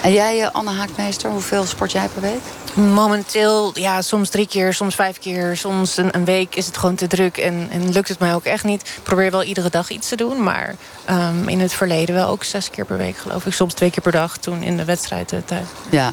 [0.02, 2.42] En jij, Anne Haakmeester, hoeveel sport jij per week?
[2.74, 5.56] Momenteel, ja, soms drie keer, soms vijf keer.
[5.56, 8.44] Soms een, een week is het gewoon te druk en, en, lukt het mij ook
[8.44, 8.80] echt niet.
[8.80, 10.42] Ik probeer wel iedere dag iets te doen.
[10.42, 10.74] Maar
[11.10, 13.52] um, in het verleden wel ook zes keer per week, geloof ik.
[13.52, 15.66] Soms twee keer per dag, toen in de wedstrijd tijd.
[15.90, 16.12] Ja,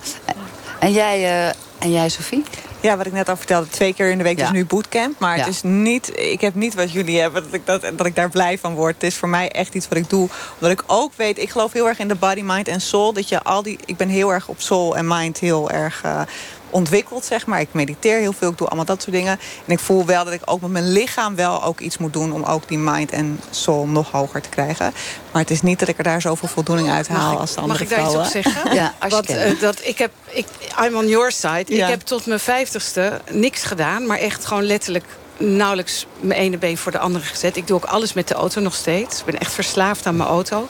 [0.80, 1.47] en jij, uh,
[1.78, 2.43] en jij Sophie?
[2.82, 4.46] Ja, wat ik net al vertelde, twee keer in de week ja.
[4.46, 5.20] is nu bootcamp.
[5.20, 8.15] Maar het is niet, ik heb niet wat jullie hebben, dat ik, dat, dat ik
[8.15, 8.94] daar blij van word.
[8.94, 10.30] Het is voor mij echt iets wat ik doe.
[10.54, 13.13] Omdat ik ook weet, ik geloof heel erg in de body, mind en soul.
[13.13, 16.22] Dat je al die, ik ben heel erg op soul en mind heel erg uh,
[16.71, 17.60] ontwikkeld, zeg maar.
[17.60, 19.39] Ik mediteer heel veel, ik doe allemaal dat soort dingen.
[19.65, 22.31] En ik voel wel dat ik ook met mijn lichaam wel ook iets moet doen...
[22.31, 24.93] om ook die mind en soul nog hoger te krijgen.
[25.31, 27.86] Maar het is niet dat ik er daar zoveel voldoening uit haal als de andere
[27.86, 28.17] vrouwen.
[28.17, 28.75] Mag ik daar iets op zeggen?
[28.81, 30.45] ja, als Want, uh, dat, ik heb, ik,
[30.84, 31.65] I'm on your side.
[31.65, 31.84] Ja.
[31.84, 35.05] Ik heb tot mijn vijftigste niks gedaan, maar echt gewoon letterlijk
[35.38, 37.55] nauwelijks mijn ene been voor de andere gezet.
[37.55, 39.19] Ik doe ook alles met de auto nog steeds.
[39.19, 40.67] Ik ben echt verslaafd aan mijn auto.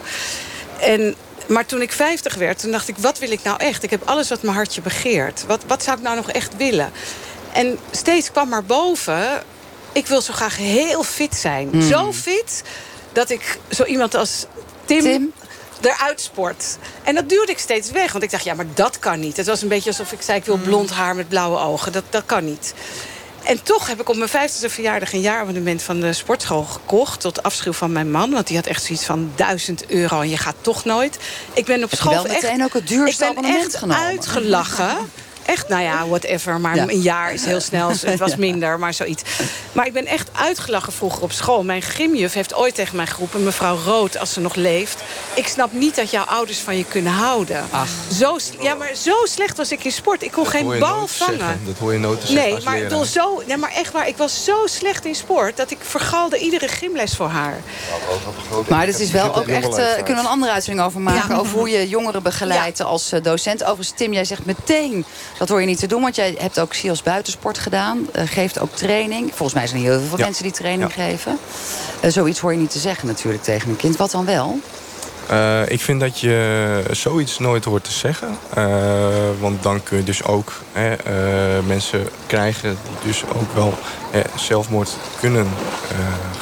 [0.79, 1.15] En
[1.51, 3.83] maar toen ik 50 werd, toen dacht ik, wat wil ik nou echt?
[3.83, 5.43] Ik heb alles wat mijn hartje begeert.
[5.47, 6.91] Wat, wat zou ik nou nog echt willen?
[7.53, 9.43] En steeds kwam maar boven...
[9.91, 11.69] ik wil zo graag heel fit zijn.
[11.71, 11.81] Hmm.
[11.81, 12.63] Zo fit
[13.11, 14.45] dat ik zo iemand als
[14.85, 15.33] Tim, Tim?
[15.81, 16.77] eruit sport.
[17.03, 18.11] En dat duwde ik steeds weg.
[18.11, 19.37] Want ik dacht, ja, maar dat kan niet.
[19.37, 21.91] Het was een beetje alsof ik zei, ik wil blond haar met blauwe ogen.
[21.91, 22.73] Dat, dat kan niet.
[23.43, 27.21] En toch heb ik op mijn vijftigste verjaardag een jaarabonnement van de sportschool gekocht.
[27.21, 28.31] Tot afschuw van mijn man.
[28.31, 31.19] Want die had echt zoiets van duizend euro en je gaat toch nooit.
[31.53, 34.05] Ik ben op school wel meteen ook het duurste ik ben abonnement echt genomen.
[34.05, 34.97] uitgelachen.
[35.45, 36.59] Echt, nou ja, whatever.
[36.59, 36.83] Maar Ja.
[36.89, 37.89] een jaar is heel snel.
[37.89, 39.21] Het was minder, maar zoiets.
[39.71, 41.63] Maar ik ben echt uitgelachen vroeger op school.
[41.63, 43.43] Mijn gymjuf heeft ooit tegen mij geroepen...
[43.43, 45.03] mevrouw Rood, als ze nog leeft...
[45.33, 47.65] ik snap niet dat jouw ouders van je kunnen houden.
[48.19, 50.23] Zo, s- ja, maar zo slecht was ik in sport.
[50.23, 51.37] Ik kon Dat geen bal vangen.
[51.39, 51.61] zeggen.
[51.65, 54.17] Dat hoor je nooit te zeggen Nee, maar, bedoel, zo, nee, maar echt waar, ik
[54.17, 55.57] was zo slecht in sport...
[55.57, 57.57] dat ik vergalde iedere gymles voor haar.
[58.69, 59.67] Maar dit is wel ook echt...
[59.67, 61.29] eh, Daar kunnen we een andere uitzending over maken.
[61.29, 61.39] Ja.
[61.39, 63.61] Over hoe je jongeren begeleidt als eh, docent.
[63.63, 65.05] Overigens, Tim, jij zegt meteen...
[65.41, 68.07] dat hoor je niet te doen, want jij hebt ook SIOS buitensport gedaan.
[68.13, 69.29] eh, geeft ook training.
[69.33, 70.23] Volgens mij zijn er heel veel Ja.
[70.23, 71.03] mensen die training Ja.
[71.03, 71.37] geven.
[71.99, 73.97] Eh, zoiets hoor je niet te zeggen natuurlijk tegen een kind.
[73.97, 74.59] Wat dan wel?
[75.27, 78.37] Eh, ik vind dat je zoiets nooit hoort te zeggen.
[79.39, 80.95] Want dan kun je dus ook hè,
[81.61, 83.73] mensen krijgen die dus ook wel
[84.11, 85.47] eh, zelfmoord kunnen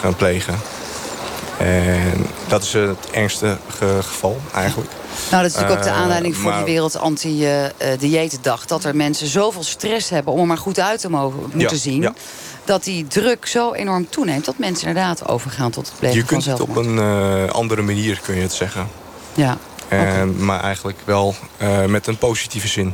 [0.01, 0.55] gaan plegen.
[1.57, 4.91] En dat is het ergste ge- geval eigenlijk.
[5.31, 8.65] Nou, dat is natuurlijk ook de Eh, aanleiding voor maar- die Wereld Anti-Dieetdag.
[8.65, 11.75] Dat er mensen zoveel stress hebben om er maar goed uit te mogen, moeten Ja,
[11.75, 12.01] zien.
[12.01, 12.13] ja.
[12.65, 14.45] Dat die druk zo enorm toeneemt.
[14.45, 18.19] Dat mensen inderdaad overgaan tot het plegen Je kunt het op een eh, andere manier
[18.23, 18.87] kun je het zeggen.
[19.33, 19.57] Ja.
[19.89, 21.35] En, Maar eigenlijk wel
[21.87, 22.93] met een positieve zin.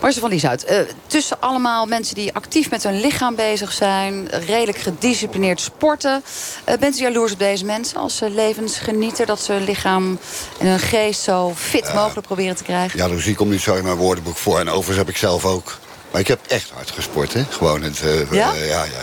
[0.00, 4.28] Marcel van Lieshout, uh, tussen allemaal mensen die actief met hun lichaam bezig zijn...
[4.28, 6.22] redelijk gedisciplineerd sporten...
[6.68, 9.26] Uh, bent u jaloers op deze mensen als ze levensgenieten...
[9.26, 10.18] dat ze hun lichaam
[10.58, 12.98] en hun geest zo fit mogelijk proberen te krijgen?
[12.98, 14.58] Jaloezie komt niet zo in mijn woordenboek voor.
[14.58, 15.78] En overigens heb ik zelf ook...
[16.10, 17.44] Maar ik heb echt hard gesport, hè?
[17.48, 18.02] Gewoon het...
[18.04, 18.52] Uh, ja?
[18.54, 19.02] ja, ja.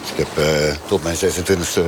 [0.00, 0.44] Dus ik heb
[0.86, 1.80] tot mijn 26e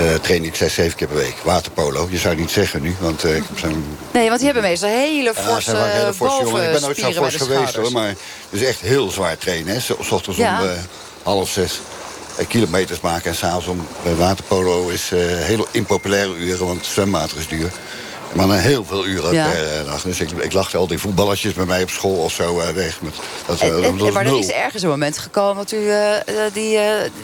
[0.00, 1.34] uh, train ik zes, zeven keer per week.
[1.42, 2.96] Waterpolo, je zou het niet zeggen nu.
[3.00, 3.84] Want, uh, ik heb zo'n...
[4.12, 6.64] Nee, want die hebben meestal hele forse, ja, hele forse jongen.
[6.64, 7.92] Ik ben nooit zo fors geweest hoor.
[7.92, 9.74] Maar het is echt heel zwaar trainen.
[9.74, 9.80] Hè.
[9.80, 10.60] S ochtends ja.
[10.60, 10.72] om uh,
[11.22, 11.80] half zes
[12.48, 13.30] kilometers maken.
[13.30, 16.66] En s'avonds om bij waterpolo is hele impopulaire uren.
[16.66, 17.70] Want zwemwater is duur.
[18.32, 19.50] Maar dan heel veel uren ja.
[19.50, 20.02] per eh, dag.
[20.02, 23.00] Dus ik, ik lachte al die voetballertjes bij mij op school of zo uh, weg.
[23.00, 23.14] Met,
[23.46, 26.14] dat, en, en, dat maar er is ergens een moment gekomen dat u uh,
[26.52, 26.82] die, uh,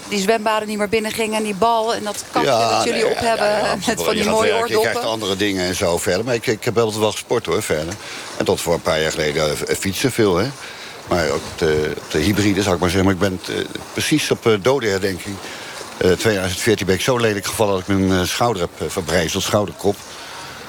[0.08, 1.34] die zwembaden niet meer binnen ging...
[1.34, 4.24] en die bal en dat kampje ja, dat jullie nee, op hebben met van die
[4.24, 4.80] mooie oordoppen.
[4.80, 6.24] Je krijgt andere dingen en zo verder.
[6.24, 7.94] Maar ik, ik heb altijd wel gesport hoor, verder.
[8.36, 10.48] En tot voor een paar jaar geleden fietsen veel, hè.
[11.08, 13.04] Maar ook op de, op de hybride, zou ik maar zeggen.
[13.04, 13.56] Maar ik ben
[13.92, 15.36] precies op uh, dodenherdenking...
[15.98, 19.96] 2014 ben ik zo lelijk gevallen dat ik mijn schouder heb verbrijzeld, schouderkop.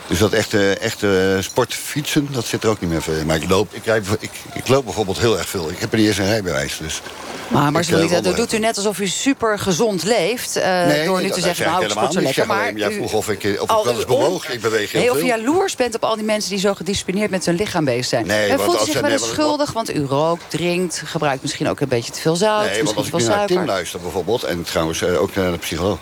[0.08, 3.14] Dus dat echte, echte sportfietsen, dat zit er ook niet meer voor.
[3.26, 5.70] Maar ik loop, ik, rijd, ik, ik loop bijvoorbeeld heel erg veel.
[5.70, 6.78] Ik heb er niet eens een rijbewijs.
[6.78, 7.02] Dus
[7.48, 10.58] maar Marcelita, dat doet u net alsof u super gezond leeft.
[10.58, 12.48] Uh, nee, door nu te zeggen, nou, ik sport zo lekker.
[12.48, 14.50] Maar jij vroeg of ik, of ik wel eens bewoog.
[14.50, 17.32] Ik beweeg heel nee, Of je jaloers bent op al die mensen die zo gedisciplineerd
[17.32, 18.28] met hun lichaam bezig zijn.
[18.28, 21.02] Nee, en voelt u zich wel eens schuldig, want u rookt, drinkt...
[21.06, 23.66] gebruikt misschien ook een beetje te veel zout, Nee, want als ik nu naar Tim
[23.66, 24.44] luister bijvoorbeeld...
[24.44, 25.98] en trouwens ook naar de psycholoog...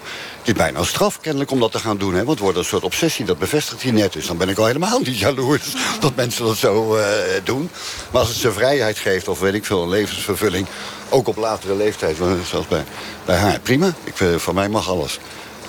[0.46, 2.14] Het is bijna een straf kennelijk om dat te gaan doen.
[2.14, 2.18] Hè?
[2.18, 4.14] Want het wordt een soort obsessie, dat bevestigt hij net.
[4.14, 7.04] Dus dan ben ik al helemaal niet jaloers dat mensen dat zo uh,
[7.44, 7.70] doen.
[8.12, 10.68] Maar als het ze vrijheid geeft, of weet ik veel, een levensvervulling...
[11.10, 12.18] ook op latere leeftijd,
[12.50, 12.84] zoals bij,
[13.26, 13.94] bij haar, prima.
[14.04, 15.20] Ik, uh, van mij mag alles.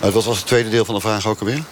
[0.01, 1.63] Maar wat was het tweede deel van de vraag ook alweer?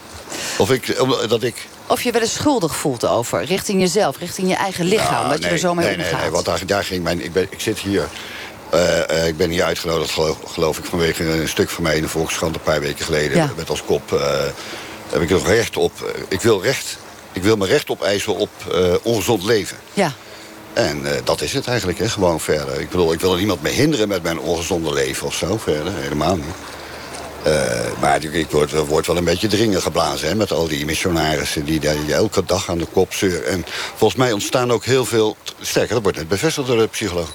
[0.59, 0.97] Of ik,
[1.29, 1.67] dat ik...
[1.87, 5.13] Of je wel eens schuldig voelt over, richting jezelf, richting je eigen lichaam.
[5.13, 6.13] Nou, dat nee, je er zo mee nee, omgaat.
[6.13, 7.25] Nee, nee, want daar, daar ging mijn...
[7.25, 8.09] Ik, ben, ik zit hier
[8.75, 12.03] uh, uh, ik ben hier uitgenodigd, geloof, geloof, ik, vanwege een stuk van mij in
[12.03, 13.37] de Volkskrant een paar weken geleden.
[13.37, 13.51] Ja.
[13.57, 14.21] Met als kop, uh,
[15.15, 15.93] heb ik nog recht op.
[16.29, 16.97] ik, wil recht,
[17.33, 18.51] ik wil me recht opeisen op
[19.03, 19.77] ongezond leven.
[19.93, 20.13] Ja.
[20.73, 22.81] En dat is het eigenlijk, hè, gewoon verder.
[22.81, 25.93] Ik bedoel, ik wil er niemand mee hinderen met mijn ongezonde leven of zo, verder.
[25.93, 26.55] Helemaal niet.
[28.01, 31.81] maar ik word, word wel een beetje dringen geblazen hè, met al die missionarissen die,
[31.81, 33.47] die elke dag aan de kop zeuren.
[33.47, 35.37] En volgens mij ontstaan ook heel veel.
[35.61, 37.33] Sterker, dat wordt net bevestigd door de psycholoog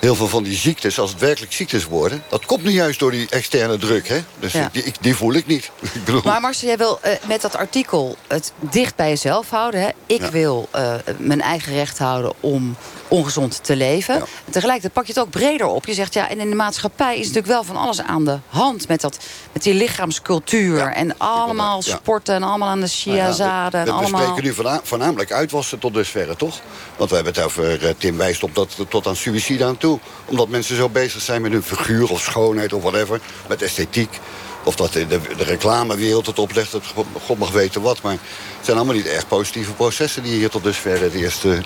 [0.00, 2.22] heel veel van die ziektes, als het werkelijk ziektes worden...
[2.28, 4.18] dat komt nu juist door die externe druk, hè?
[4.38, 5.70] Dus die, die, voel ik niet.
[5.94, 6.20] ik bedoel...
[6.24, 9.80] Maar Marcel, jij wil uh, met dat artikel het dicht bij jezelf houden.
[9.80, 9.88] Hè?
[10.06, 12.76] Ik wil uh, mijn eigen recht houden om
[13.08, 14.14] ongezond te leven.
[14.14, 14.20] Ja.
[14.20, 15.86] En tegelijkertijd pak je het ook breder op.
[15.86, 18.88] Je zegt, ja, en in de maatschappij is natuurlijk wel van alles aan de hand...
[18.88, 19.18] met, dat,
[19.52, 22.34] met die lichaamscultuur en allemaal sporten...
[22.34, 23.76] en allemaal aan de chiazade.
[23.76, 24.20] Nou en allemaal...
[24.20, 26.60] We spreken nu voornamelijk uitwassen tot dusverre, toch?
[26.96, 29.85] Want we hebben het over, uh, Tim wijst op dat, tot aan suïcide aan toe.
[30.24, 33.20] Omdat mensen zo bezig zijn met hun figuur of schoonheid of whatever.
[33.48, 34.20] Met esthetiek.
[34.64, 36.82] Of dat de, de, de reclamewereld het oplegt, dat
[37.24, 38.02] God mag weten wat.
[38.02, 40.22] Maar het zijn allemaal niet echt positieve processen...
[40.22, 41.62] die hier tot dusver het eerste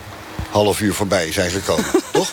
[0.51, 2.33] half uur voorbij zijn gekomen, toch?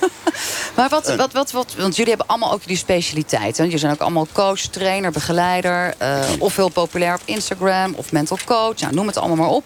[0.75, 3.63] Maar wat, wat, wat, wat, want jullie hebben allemaal ook die specialiteiten.
[3.63, 5.93] Jullie zijn ook allemaal coach, trainer, begeleider.
[6.01, 8.79] Uh, of heel populair op Instagram, of mental coach.
[8.79, 9.65] Nou, noem het allemaal maar op.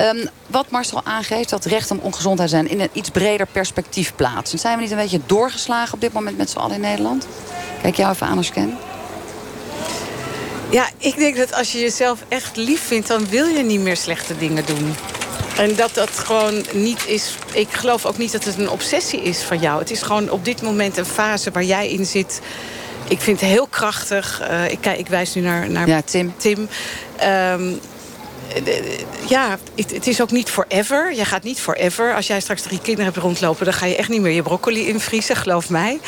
[0.00, 2.68] Um, wat Marcel aangeeft, dat recht om ongezondheid zijn...
[2.68, 4.58] in een iets breder perspectief plaatsen.
[4.58, 7.26] Zijn we niet een beetje doorgeslagen op dit moment met z'n allen in Nederland?
[7.82, 8.78] Kijk jou even aan als ken.
[10.70, 13.08] Ja, ik denk dat als je jezelf echt lief vindt...
[13.08, 14.94] dan wil je niet meer slechte dingen doen.
[15.56, 17.34] En dat dat gewoon niet is...
[17.52, 19.78] Ik geloof ook niet dat het een obsessie is van jou.
[19.78, 22.40] Het is gewoon op dit moment een fase waar jij in zit...
[23.08, 24.42] Ik vind het heel krachtig.
[24.50, 26.34] Uh, ik, ik wijs nu naar, naar ja, Tim.
[26.36, 26.68] Tim.
[27.24, 27.80] Um,
[29.28, 31.14] ja, het, het, is ook niet forever.
[31.14, 32.14] Je gaat niet forever.
[32.14, 33.64] Als jij straks drie kinderen hebt rondlopen...
[33.64, 36.00] dan ga je echt niet meer je broccoli invriezen, geloof mij.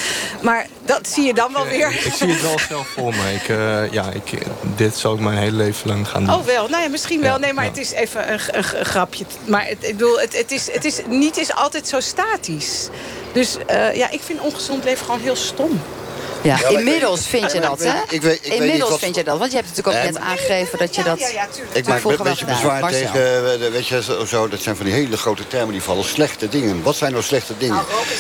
[0.43, 1.89] Maar dat zie je dan wel weer.
[1.89, 3.33] Ik, zie het wel zelf voor me.
[3.35, 6.35] Ik, uh, ja, ik, dit zou ik mijn hele leven lang gaan doen.
[6.35, 7.39] Oh wel, nou ja, misschien wel.
[7.39, 9.25] Nee, maar het is even een, een, een, grapje.
[9.45, 12.89] Maar het, ik bedoel, het, het, is, het is, niet is altijd zo statisch.
[13.33, 15.81] Dus uh, ja, ik vind ongezond leven gewoon heel stom.
[16.43, 17.93] Ja, inmiddels vind je dat, hè?
[18.09, 20.79] Ik weet, ik inmiddels weet vind je dat, want je hebt natuurlijk ook net aangegeven
[20.79, 21.19] dat je dat...
[21.19, 24.85] Ja, ja, ik maak een beetje bezwaar tegen, eh, weet je, zo, dat zijn van
[24.85, 26.05] die hele grote termen die vallen.
[26.05, 26.83] Slechte dingen.
[26.83, 27.75] Wat zijn nou slechte dingen?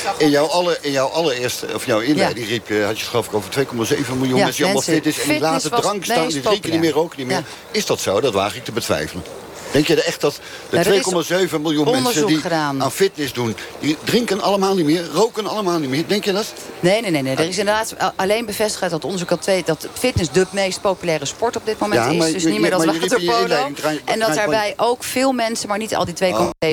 [0.04, 3.11] Nou, in jouw, alle, in jouw allereerste, of jouw inleiding riep je, had je het
[3.11, 5.20] geloof ik over 2,7 miljoen mensen die allemaal fit is.
[5.20, 7.44] En die laten drank staan, die drinken niet meer, roken niet meer.
[7.70, 8.20] Is dat zo?
[8.20, 9.24] Dat waag ik te betwijfelen.
[9.72, 11.02] Denk je echt dat de
[11.48, 13.56] 2,7 miljoen mensen die aan fitness doen...
[13.78, 16.04] die drinken allemaal niet meer, roken allemaal niet meer?
[16.06, 16.52] Denk je dat?
[16.80, 17.22] Nee, nee, nee.
[17.22, 17.37] nee.
[17.37, 19.62] Er is inderdaad alleen bevestigd dat onderzoek al twee...
[19.64, 22.32] dat fitness de meest populaire sport op dit moment is.
[22.32, 23.70] Dus niet meer dat waterpolo.
[24.04, 26.14] En dat daarbij ook veel mensen, maar niet al die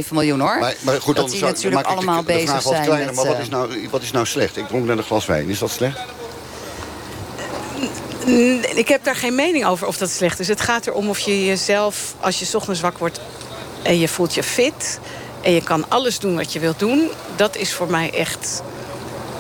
[0.04, 0.60] 2,7 miljoen hoor.
[0.60, 3.16] Maar, maar goed, dat die natuurlijk allemaal bezig zijn met...
[3.16, 4.58] Maar wat is, nou, wat is nou slecht?
[4.58, 5.50] Ik dronk net een glas wijn.
[5.50, 6.00] Is dat slecht?
[8.76, 10.48] Ik heb daar geen mening over of dat slecht is.
[10.48, 13.22] Het gaat erom of je jezelf, als je ochtends wakker wordt...
[13.82, 15.00] en je voelt je fit
[15.42, 17.10] en je kan alles doen wat je wilt doen...
[17.36, 18.62] dat is voor mij echt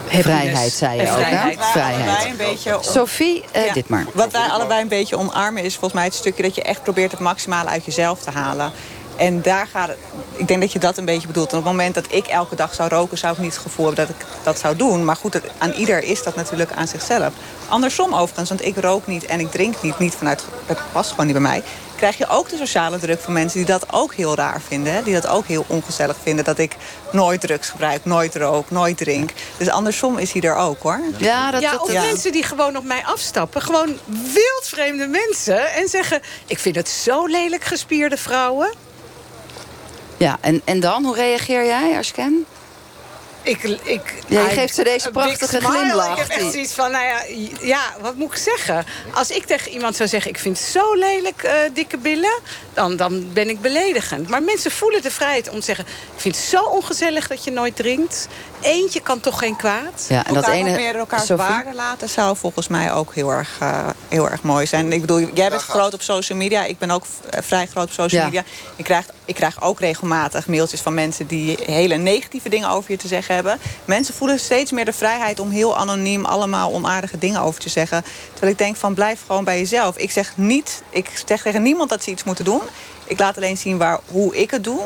[0.08, 1.54] Vrijheid, zei je ook, hè?
[1.72, 2.26] Vrijheid.
[2.26, 4.06] Een beetje Sophie, uh, dit maar.
[4.13, 6.44] Wat wij allebei een beetje omarmen is volgens mij het stukje...
[6.44, 8.72] dat je echt probeert het maximale uit jezelf te halen.
[9.20, 9.98] En daar gaat het,
[10.36, 11.52] ik denk dat je dat een beetje bedoelt.
[11.52, 13.86] En op het moment dat ik elke dag zou roken, zou ik niet het gevoel
[13.86, 15.06] hebben dat ik dat zou doen.
[15.06, 17.34] Maar goed, aan ieder is dat natuurlijk aan zichzelf.
[17.68, 20.00] Andersom overigens, want ik rook niet en ik drink niet.
[20.00, 21.64] Niet vanuit, het past gewoon niet bij mij.
[21.96, 24.94] Krijg je ook de sociale druk van mensen die dat ook heel raar vinden.
[24.94, 25.04] Hè?
[25.04, 26.46] Die dat ook heel ongezellig vinden.
[26.46, 26.76] Dat ik
[27.12, 29.32] nooit drugs gebruik, nooit rook, nooit drink.
[29.58, 31.00] Dus andersom is hij er ook hoor.
[31.18, 33.62] Ja, dat, ja of mensen die gewoon op mij afstappen.
[33.62, 33.98] Gewoon
[34.34, 35.74] wildvreemde mensen.
[35.74, 38.88] En zeggen, ik vind het zo lelijk gespierde vrouwen.
[40.20, 41.04] Ja, en, en dan?
[41.06, 42.46] Hoe reageer jij als je ken?
[43.42, 46.12] Ik, ik, Jij geeft ze deze prachtige glimlach.
[46.12, 47.24] Ik heb echt zoiets van, nou ja,
[47.62, 48.86] ja, wat moet ik zeggen?
[49.14, 52.40] Als ik tegen iemand zou zeggen, ik vind het zo lelijk, uh, dikke billen...
[52.74, 54.30] Dan, dan ben ik beledigend.
[54.30, 55.86] Maar mensen voelen de vrijheid om te zeggen...
[56.16, 58.28] ik vind het zo ongezellig dat je nooit drinkt.
[58.62, 60.06] Eentje kan toch geen kwaad?
[60.10, 63.89] Ja, en dat ene, meer elkaar waarde laten zou volgens mij ook heel erg, uh,
[64.08, 64.93] heel erg mooi zijn.
[64.93, 66.63] Ik bedoel, jij bent groot op social media.
[66.63, 68.43] Ik ben ook eh, vrij groot op social media.
[68.76, 71.28] Ik krijg, ik krijg ook regelmatig mailtjes van mensen...
[71.28, 73.60] die hele negatieve dingen over je te zeggen hebben.
[73.86, 76.26] Mensen voelen steeds meer de vrijheid om heel anoniem...
[76.26, 78.04] allemaal onaardige dingen over te zeggen.
[78.32, 79.98] Terwijl ik denk van blijf gewoon bij jezelf.
[79.98, 82.62] Ik zeg, niet, ik zeg tegen niemand dat ze iets moeten doen.
[83.06, 84.82] Ik laat alleen zien waar, hoe ik het doe...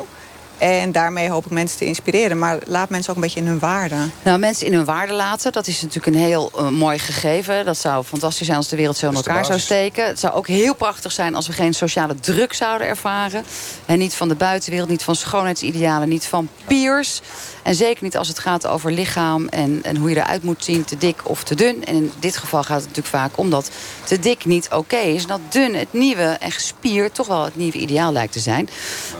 [0.64, 2.40] En daarmee hoop ik mensen te inspireren.
[2.40, 3.96] Maar laat mensen ook een beetje in hun waarde.
[4.24, 7.66] Nou, mensen in hun waarde laten, dat is natuurlijk een heel uh, mooi gegeven.
[7.66, 10.06] Dat zou fantastisch zijn als de wereld zo in elkaar zou steken.
[10.06, 13.44] Het zou ook heel prachtig zijn als we geen sociale druk zouden ervaren.
[13.86, 17.22] En niet van de buitenwereld, niet van schoonheidsidealen, niet van peers.
[17.64, 20.84] En zeker niet als het gaat over lichaam en, en hoe je eruit moet zien,
[20.84, 21.86] te dik of te dun.
[21.86, 23.72] En in dit geval gaat het natuurlijk vaak om dat
[24.04, 25.22] te dik niet oké is.
[25.22, 28.70] En dat dun het nieuwe en gespierd toch wel het nieuwe ideaal lijkt te zijn.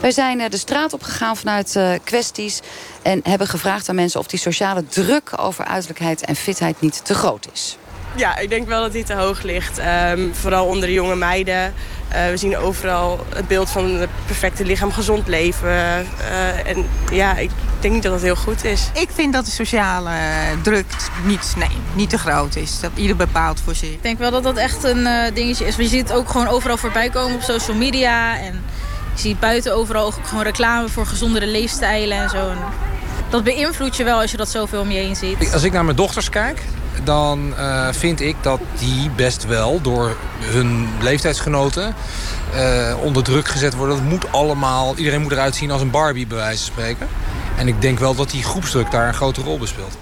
[0.00, 2.60] Wij zijn uh, de straat opgegaan vanuit uh, kwesties.
[3.02, 7.14] En hebben gevraagd aan mensen of die sociale druk over uiterlijkheid en fitheid niet te
[7.14, 7.76] groot is.
[8.16, 9.80] Ja, ik denk wel dat die te hoog ligt.
[10.12, 11.74] Um, vooral onder de jonge meiden.
[12.12, 15.68] Uh, we zien overal het beeld van het perfecte lichaam, gezond leven.
[15.68, 17.50] Uh, en ja, ik
[17.80, 18.90] denk niet dat dat heel goed is.
[18.92, 20.10] Ik vind dat de sociale
[20.62, 20.86] druk
[21.24, 22.80] niet, nee, niet te groot is.
[22.80, 23.90] Dat ieder bepaalt voor zich.
[23.90, 25.76] Ik denk wel dat dat echt een uh, dingetje is.
[25.76, 28.38] Je ziet het ook gewoon overal voorbij komen op social media.
[28.38, 28.62] En
[29.14, 32.50] je ziet buiten overal ook gewoon reclame voor gezondere leefstijlen en zo.
[32.50, 32.58] En
[33.30, 35.52] dat beïnvloedt je wel als je dat zoveel om je heen ziet.
[35.52, 36.62] Als ik naar mijn dochters kijk,
[37.04, 41.94] dan uh, vind ik dat die best wel door hun leeftijdsgenoten
[42.54, 43.96] uh, onder druk gezet worden.
[43.96, 47.08] Dat moet allemaal, iedereen moet eruit zien als een Barbie bij wijze van spreken.
[47.56, 49.96] En ik denk wel dat die groepsdruk daar een grote rol bespeelt.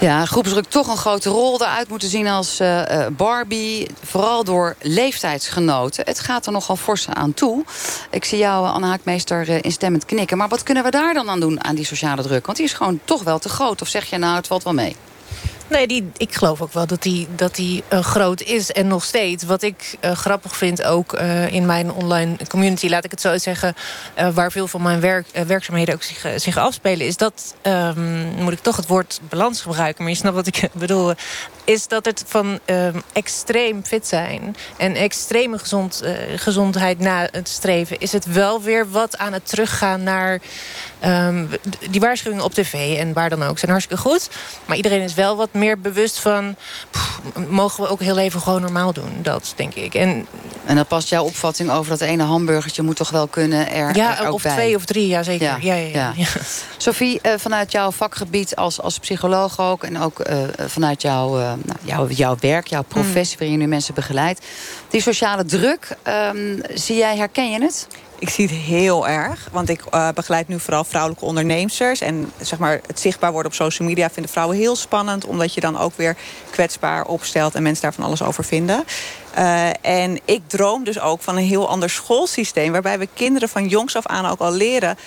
[0.00, 2.82] Ja, groepsdruk toch een grote rol eruit moeten zien als uh,
[3.16, 3.90] Barbie.
[4.04, 6.04] Vooral door leeftijdsgenoten.
[6.04, 7.64] Het gaat er nogal fors aan toe.
[8.10, 10.36] Ik zie jou, Anne Haakmeester, instemmend knikken.
[10.36, 12.46] Maar wat kunnen we daar dan aan doen aan die sociale druk?
[12.46, 13.82] Want die is gewoon toch wel te groot.
[13.82, 14.96] Of zeg je nou, het valt wel mee?
[15.70, 19.04] Nee, die, ik geloof ook wel dat die, dat die uh, groot is en nog
[19.04, 19.44] steeds.
[19.44, 23.38] Wat ik uh, grappig vind ook uh, in mijn online community, laat ik het zo
[23.38, 23.74] zeggen...
[24.34, 27.06] waar veel van mijn werk, werkzaamheden ook zich, zich afspelen...
[27.06, 30.02] is dat, um, moet ik toch het woord balans gebruiken...
[30.02, 31.12] maar je snapt wat ik bedoel...
[31.64, 36.02] is dat het van um, extreem fit zijn en extreme gezond,
[36.36, 38.00] gezondheid na het streven...
[38.00, 40.40] is het wel weer wat aan het teruggaan naar...
[41.04, 41.48] Um,
[41.90, 44.30] die waarschuwingen op tv en waar dan ook zijn hartstikke goed.
[44.64, 46.56] Maar iedereen is wel wat meer bewust van...
[46.90, 49.18] Pff, mogen we ook heel even gewoon normaal doen.
[49.22, 49.94] Dat denk ik.
[49.94, 50.26] En,
[50.64, 52.82] en dan past jouw opvatting over dat ene hamburgertje...
[52.82, 55.46] moet toch wel kunnen er, ja, er ook of twee of drie, ja zeker.
[55.46, 55.56] Ja.
[55.60, 56.26] Ja, ja, ja.
[56.76, 59.84] Sophie, uh, vanuit jouw vakgebied als, als psycholoog ook...
[59.84, 63.32] en ook uh, vanuit jouw, uh, nou, jouw, jouw werk, jouw professie...
[63.32, 63.38] Mm.
[63.38, 64.46] waarin je nu mensen begeleidt.
[64.88, 65.96] Die sociale druk,
[66.34, 67.86] um, zie jij, herken je het?
[68.20, 72.00] Ik zie het heel erg, want ik uh, begeleid nu vooral vrouwelijke onderneemsters.
[72.00, 75.24] En zeg maar, het zichtbaar worden op social media vinden vrouwen heel spannend...
[75.24, 76.16] omdat je dan ook weer
[76.50, 78.84] kwetsbaar opstelt en mensen daar van alles over vinden.
[79.38, 82.72] Uh, en ik droom dus ook van een heel ander schoolsysteem...
[82.72, 84.98] waarbij we kinderen van jongs af aan ook al leren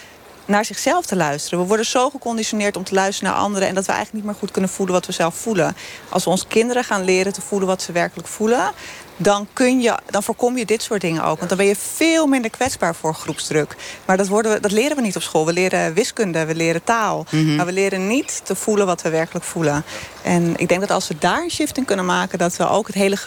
[0.46, 1.60] naar zichzelf te luisteren.
[1.60, 3.68] We worden zo geconditioneerd om te luisteren naar anderen...
[3.68, 5.76] en dat we eigenlijk niet meer goed kunnen voelen wat we zelf voelen.
[6.10, 8.72] Als we ons kinderen gaan leren te voelen wat ze werkelijk voelen...
[9.18, 11.38] dan, kun je, dan voorkom je dit soort dingen ook.
[11.38, 13.76] Want dan ben je veel minder kwetsbaar voor groepsdruk.
[14.06, 15.46] Maar dat, worden we, dat leren we niet op school.
[15.46, 17.26] We leren wiskunde, we leren taal.
[17.30, 17.56] Mhm.
[17.56, 19.84] Maar we leren niet te voelen wat we werkelijk voelen.
[20.22, 22.38] En ik denk dat als we daar een shift in kunnen maken...
[22.38, 23.18] dat we ook het hele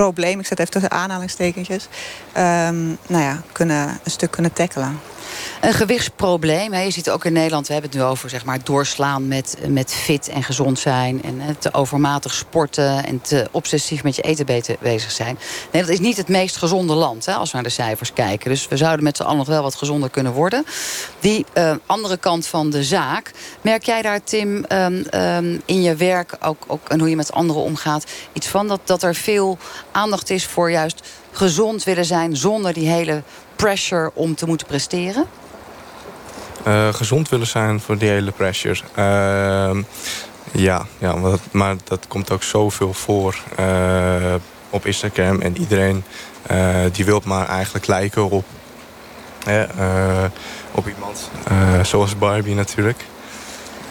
[0.00, 0.40] gewichtsprobleem...
[0.40, 1.88] ik zet even tussen aanhalingstekentjes...
[2.32, 5.00] ehm, nou ja, kunnen, een stuk kunnen tackelen.
[5.60, 6.74] Een gewichtsprobleem.
[6.74, 9.94] Je ziet ook in Nederland, we hebben het nu over zeg maar, doorslaan met, met
[9.94, 11.22] fit en gezond zijn.
[11.22, 14.46] En hè, te overmatig sporten en te obsessief met je eten
[14.80, 15.38] bezig zijn.
[15.64, 18.50] Nederland is niet het meest gezonde land hè, als we naar de cijfers kijken.
[18.50, 20.64] Dus we zouden met z'n allen nog wel wat gezonder kunnen worden.
[21.20, 23.30] Die uh, andere kant van de zaak.
[23.60, 27.32] Merk jij daar, Tim, um, um, in je werk ook, ook, en hoe je met
[27.32, 29.58] anderen omgaat, iets van dat, dat er veel
[29.92, 33.22] aandacht is voor juist gezond willen zijn zonder die hele
[33.56, 35.24] pressure om te moeten presteren?
[36.66, 38.80] Uh, gezond willen zijn voor die hele pressure.
[38.98, 39.82] Uh,
[40.52, 41.14] ja, ja
[41.50, 44.34] maar dat komt ook zoveel voor uh,
[44.70, 45.40] op Instagram.
[45.40, 46.04] En iedereen
[46.50, 48.44] uh, die wil maar eigenlijk lijken op,
[50.70, 51.30] op iemand.
[51.82, 53.04] zoals Barbie natuurlijk.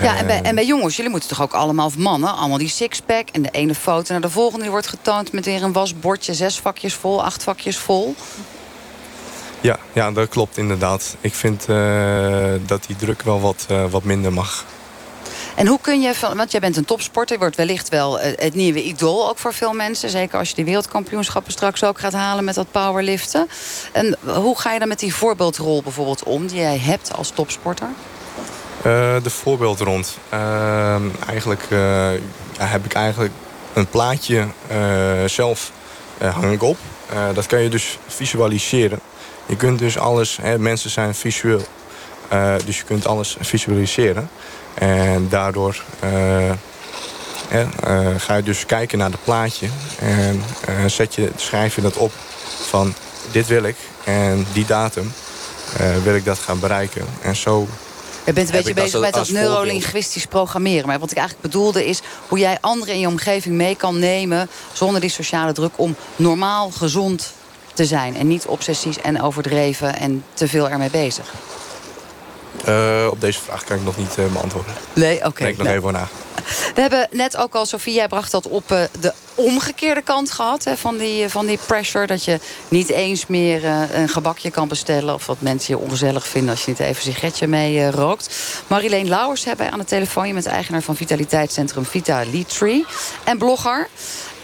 [0.02, 2.36] Ja, en bij, en bij jongens, jullie moeten toch ook allemaal, of mannen...
[2.36, 4.62] allemaal die sixpack en de ene foto naar de volgende...
[4.62, 8.16] die wordt getoond met weer een wasbordje, zes vakjes vol, acht vakjes vol.
[9.62, 11.16] Ja, ja, dat klopt inderdaad.
[11.22, 14.66] Ik vind uh, dat die druk wel wat, uh, wat minder mag.
[15.56, 18.54] En hoe kun je, want jij bent een topsporter, je wordt wellicht wel uh, het
[18.54, 20.10] nieuwe idool ook voor veel mensen.
[20.10, 23.50] Zeker als je die wereldkampioenschappen straks ook gaat halen met dat powerliften.
[23.92, 27.88] En hoe ga je dan met die voorbeeldrol bijvoorbeeld om die jij hebt als topsporter?
[28.84, 30.00] De voorbeeldrol.
[30.30, 33.34] Ehm, eigenlijk ja, heb ik eigenlijk
[33.74, 34.48] een plaatje
[35.26, 35.72] zelf
[36.18, 36.78] hang ik op.
[37.34, 39.00] dat kan je dus visualiseren.
[39.46, 41.62] Je kunt dus alles, hè, mensen zijn visueel.
[42.66, 44.30] Dus je kunt alles visualiseren.
[44.74, 45.84] En daardoor
[48.18, 49.68] ga je dus kijken naar het plaatje.
[50.00, 50.44] En
[50.90, 52.12] zet je, schrijf je dat op
[52.70, 52.94] van
[53.32, 53.78] dit wil ik.
[54.04, 55.14] En die datum
[56.04, 57.06] wil ik dat gaan bereiken.
[57.22, 57.68] En zo
[58.26, 60.88] je bent een beetje bezig met dat neurolinguistisch programmeren.
[60.88, 64.50] Maar wat ik eigenlijk bedoelde is hoe jij anderen in je omgeving mee kan nemen...
[64.74, 67.34] zonder die sociale druk om normaal, gezond
[67.74, 68.16] te zijn.
[68.16, 71.34] En niet obsessief en overdreven en te veel ermee bezig.
[72.68, 74.74] Uh, op deze vraag kan ik nog niet uh, beantwoorden.
[74.94, 75.28] Nee, oké.
[75.28, 75.76] Okay, Denk nog nee.
[75.76, 76.08] even na.
[76.76, 80.64] We hebben net ook al, Sofie, jij bracht dat op uh, de omgekeerde kant gehad...
[80.64, 85.14] Hè, van, die, van die pressure, dat je niet eens meer een gebakje kan bestellen...
[85.14, 88.36] of wat mensen je ongezellig vinden als je niet even een sigaretje mee rookt.
[88.68, 90.28] Marileen Lauwers hebben wij aan de telefoon.
[90.28, 92.86] Je bent eigenaar van vitaliteitscentrum Vita Tree
[93.24, 93.88] en blogger.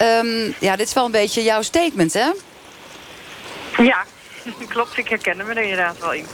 [0.02, 2.30] Um, ja, dit is wel een beetje jouw statement, hè?
[3.82, 4.04] Ja,
[4.68, 4.98] klopt.
[4.98, 6.26] Ik herken me er inderdaad wel in.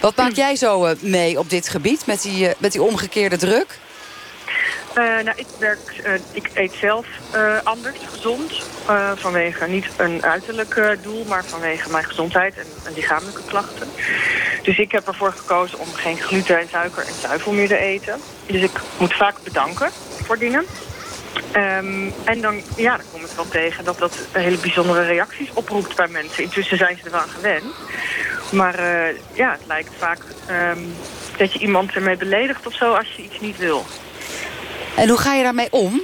[0.00, 3.78] Wat maak jij zo mee op dit gebied met die, met die omgekeerde druk?
[4.88, 6.02] Uh, nou, ik, werk,
[6.32, 7.06] ik eet zelf
[7.62, 8.52] anders, gezond.
[9.14, 13.88] vanwege niet een uiterlijk doel, maar vanwege mijn gezondheid en, en, lichamelijke klachten.
[14.62, 18.20] Dus ik heb ervoor gekozen om geen gluten en suiker en zuivel meer te eten.
[18.46, 19.90] Dus ik moet vaak bedanken
[20.24, 20.64] voor dingen.
[21.56, 25.96] Um, en dan, ja, dan kom ik wel tegen dat dat hele bijzondere reacties oproept
[25.96, 26.42] bij mensen.
[26.42, 27.64] Intussen zijn ze eraan gewend.
[28.52, 30.18] Maar uh, ja, het lijkt vaak
[30.50, 30.94] um,
[31.36, 33.84] dat je iemand ermee beledigt of zo als je iets niet wil.
[34.96, 36.02] En hoe ga je daarmee om?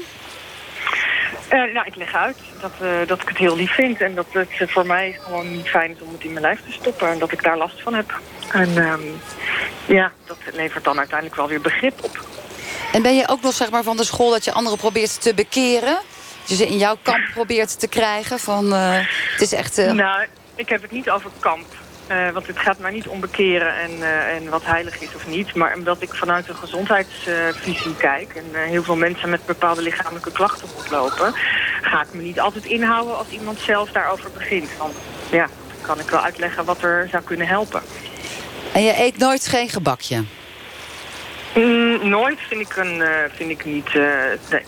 [1.52, 4.00] Uh, nou, ik leg uit dat, uh, dat ik het heel lief vind.
[4.00, 6.72] En dat het voor mij gewoon niet fijn is om het in mijn lijf te
[6.72, 7.08] stoppen.
[7.08, 8.20] En dat ik daar last van heb.
[8.52, 9.20] En um,
[9.86, 12.26] ja, dat levert dan uiteindelijk wel weer begrip op.
[12.92, 15.34] En ben je ook nog zeg maar, van de school dat je anderen probeert te
[15.34, 15.94] bekeren?
[16.40, 18.38] Dat je ze in jouw kamp probeert te krijgen?
[18.38, 18.94] Van, uh,
[19.32, 19.92] het is echt, uh...
[19.92, 21.66] Nou, ik heb het niet over kamp.
[22.10, 25.26] Uh, want het gaat mij niet om bekeren en, uh, en wat heilig is of
[25.26, 25.54] niet.
[25.54, 28.34] Maar omdat ik vanuit een gezondheidsvisie kijk...
[28.34, 31.34] en heel veel mensen met bepaalde lichamelijke klachten rondlopen...
[31.82, 34.70] ga ik me niet altijd inhouden als iemand zelf daarover begint.
[34.78, 34.94] Want
[35.30, 37.82] ja, dan kan ik wel uitleggen wat er zou kunnen helpen.
[38.72, 40.24] En je eet nooit geen gebakje?
[41.54, 44.14] Mm, nooit vind ik, een, uh, vind ik niet, uh,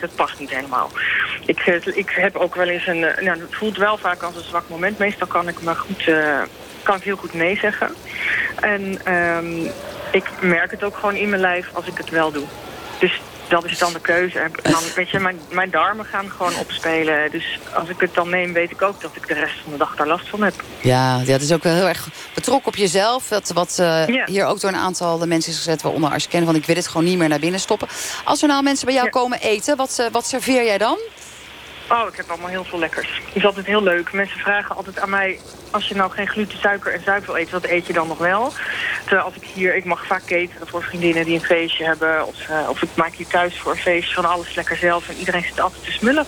[0.00, 0.90] dat past niet helemaal.
[1.46, 1.60] Ik,
[1.94, 4.98] ik heb ook wel eens een, nou, het voelt wel vaak als een zwak moment.
[4.98, 6.10] Meestal kan ik me goed,
[6.82, 7.94] kan ik heel goed nee zeggen.
[8.60, 9.70] En um,
[10.10, 12.46] ik merk het ook gewoon in mijn lijf als ik het wel doe.
[12.98, 14.50] Dus dat is dan de keuze.
[14.62, 17.30] Dan, weet je, mijn, mijn darmen gaan gewoon opspelen.
[17.30, 19.78] Dus als ik het dan neem, weet ik ook dat ik de rest van de
[19.78, 20.54] dag daar last van heb.
[20.80, 23.28] Ja, ja het is ook wel heel erg betrokken op jezelf.
[23.28, 24.24] Dat, wat uh, ja.
[24.26, 26.66] hier ook door een aantal de mensen is gezet, waaronder als je kent, want ik
[26.66, 27.88] wil het gewoon niet meer naar binnen stoppen.
[28.24, 29.12] Als er nou mensen bij jou ja.
[29.12, 30.98] komen eten, wat, wat serveer jij dan?
[31.90, 33.20] Oh, ik heb allemaal heel veel lekkers.
[33.26, 34.12] Het is altijd heel leuk.
[34.12, 35.40] Mensen vragen altijd aan mij...
[35.70, 38.52] als je nou geen gluten, suiker en zuivel eet, wat eet je dan nog wel?
[39.02, 39.76] Terwijl als ik hier...
[39.76, 42.26] Ik mag vaak cateren voor vriendinnen die een feestje hebben...
[42.26, 45.08] of, uh, of ik maak hier thuis voor een feestje van alles lekker zelf...
[45.08, 46.26] en iedereen zit altijd te smullen.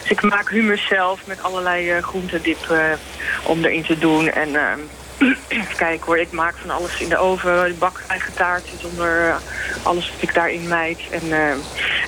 [0.00, 2.96] Dus ik maak hummus zelf met allerlei uh,
[3.44, 4.28] om erin te doen.
[4.28, 4.80] En ehm,
[5.76, 7.66] kijken hoor, ik maak van alles in de oven.
[7.66, 9.36] Ik bak eigen taartjes zonder
[9.82, 11.00] alles wat ik daarin mijt.
[11.10, 11.22] En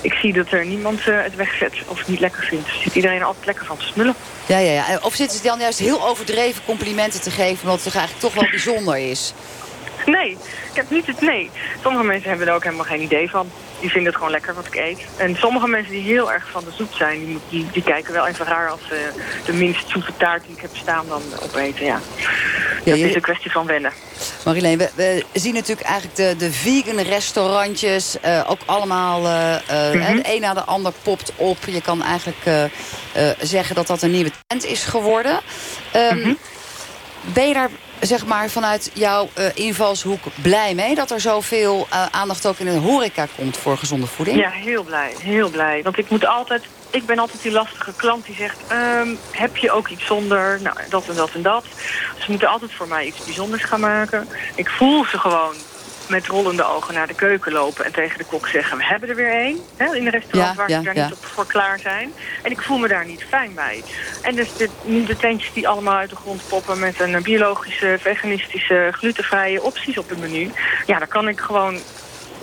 [0.01, 2.65] ik zie dat er niemand het wegzet of het niet lekker vindt.
[2.65, 4.15] Dus zit iedereen er altijd lekker van te smullen.
[4.45, 4.99] Ja, ja, ja.
[5.01, 7.63] Of zitten ze dan juist heel overdreven complimenten te geven...
[7.63, 9.33] omdat het eigenlijk toch wel bijzonder is?
[10.05, 10.31] Nee,
[10.69, 11.49] ik heb niet het nee.
[11.81, 13.51] Sommige mensen hebben er ook helemaal geen idee van.
[13.79, 15.05] Die vinden het gewoon lekker wat ik eet.
[15.17, 17.25] En sommige mensen die heel erg van de zoet zijn...
[17.25, 19.09] die, die, die kijken wel even raar als ze
[19.45, 21.85] de minst zoete taart die ik heb staan dan opeten.
[21.85, 21.99] Ja.
[22.83, 23.91] ja dat is een kwestie van wennen.
[24.45, 28.15] Marilene, we, we, zien natuurlijk eigenlijk de, de vegan restaurantjes...
[28.25, 31.57] Uh, ook allemaal uh, de een na de ander popt op.
[31.65, 32.69] Je kan eigenlijk
[33.41, 35.39] zeggen dat dat een nieuwe trend is geworden.
[35.95, 36.37] Um,
[37.25, 37.69] Ben je daar
[38.05, 40.95] zeg maar, vanuit jouw uh, invalshoek blij mee...
[40.95, 44.37] dat er zoveel uh, aandacht ook in de horeca komt voor gezonde voeding?
[44.37, 45.13] Ja, heel blij.
[45.19, 45.83] Heel blij.
[45.83, 46.63] Want ik moet altijd...
[46.89, 48.57] Ik ben altijd die lastige klant die zegt...
[48.71, 51.65] Um, heb je ook iets zonder nou, dat en dat en dat?
[52.17, 54.27] Ze moeten altijd voor mij iets bijzonders gaan maken.
[54.55, 55.53] Ik voel ze gewoon
[56.09, 58.77] met rollende ogen naar de keuken lopen en tegen de kok zeggen...
[58.77, 61.79] we hebben er weer één, in een restaurant waar ze daar niet op voor klaar
[61.79, 62.13] zijn.
[62.41, 63.83] En ik voel me daar niet fijn bij.
[64.21, 64.69] En dus de,
[65.05, 66.79] de tentjes die allemaal uit de grond poppen...
[66.79, 70.51] met een biologische, veganistische, glutenvrije opties op het menu...
[70.85, 71.79] ja, dan kan ik gewoon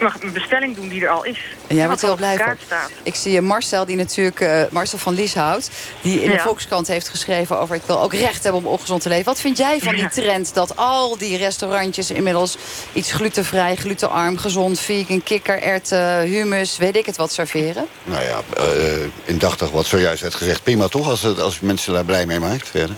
[0.00, 1.38] mag een bestelling doen die er al is.
[1.66, 2.78] En jij wordt heel blij van.
[3.02, 5.70] Ik zie Marcel, die natuurlijk, uh, Marcel van Lieshout...
[6.00, 7.74] die in de Volkskrant heeft geschreven over...
[7.74, 9.24] ik wil ook recht hebben om ongezond te leven.
[9.24, 12.10] Wat vind jij van die trend dat al die restaurantjes...
[12.10, 12.56] inmiddels
[12.92, 16.76] iets glutenvrij, glutenarm, gezond, vegan, kikker, erwten, humus...
[16.76, 17.86] weet ik het wat serveren?
[18.04, 18.92] Nou ja, uh,
[19.24, 20.62] indachtig wat zojuist werd gezegd.
[20.62, 22.96] Prima toch, als, het, als mensen daar blij mee maakt verder.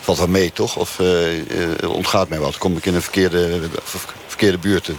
[0.00, 0.76] Valt wel mee, toch?
[0.76, 2.58] Of uh, ontgaat mij wat?
[2.58, 3.60] Kom ik in een verkeerde,
[4.26, 4.90] verkeerde buurt?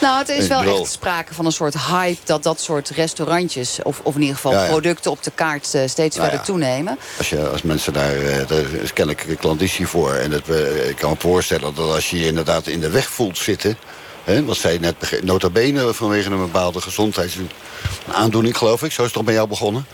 [0.00, 2.20] Nou, het is wel echt sprake van een soort hype...
[2.24, 5.74] dat dat soort restaurantjes, of, of in ieder geval producten op de kaart...
[5.74, 6.98] Uh, steeds nou verder toenemen.
[7.18, 10.12] Als, je, als mensen daar, uh, er is kennelijk klanditie voor.
[10.12, 13.08] En dat, uh, ik kan me voorstellen dat als je je inderdaad in de weg
[13.08, 13.78] voelt zitten...
[14.24, 18.92] Hè, wat zij net nota bene vanwege een bepaalde gezondheidsaandoening, geloof ik.
[18.92, 19.86] Zo is het toch bij jou begonnen?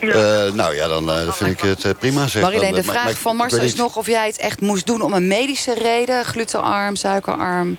[0.00, 0.48] Ja.
[0.52, 2.26] nou ja, dan vind ik het prima.
[2.26, 2.42] Zeg.
[2.42, 5.26] Marilene, de vraag van Marcel is nog of jij het echt moest doen om een
[5.26, 6.24] medische reden.
[6.24, 7.76] Glutenarm, suikerarm.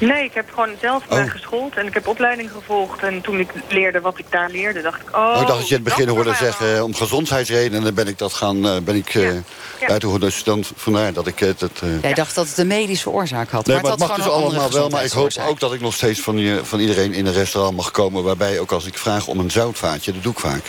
[0.00, 1.30] Nee, ik heb gewoon zelf oh.
[1.30, 3.02] geschoold en ik heb opleiding gevolgd.
[3.02, 5.16] En toen ik leerde wat ik daar leerde, dacht ik...
[5.16, 7.82] Oh, oh ik dacht dat je in het begin hoorde zeggen uh, om gezondheidsredenen...
[7.82, 9.40] dan ben ik dat gaan, uh, ben ik uh, ja.
[9.88, 10.18] ja.
[10.18, 11.62] Dus dan vandaar dat ik het...
[12.02, 13.66] Jij dacht dat het een medische oorzaak had.
[13.66, 14.88] Nee, maar, maar het mag dus allemaal wel.
[14.88, 17.76] Maar ik hoop ook dat ik nog steeds van, die, van iedereen in een restaurant
[17.76, 18.22] mag komen...
[18.22, 20.64] waarbij ook als ik vraag om een zoutvaatje, dat doe ik vaak...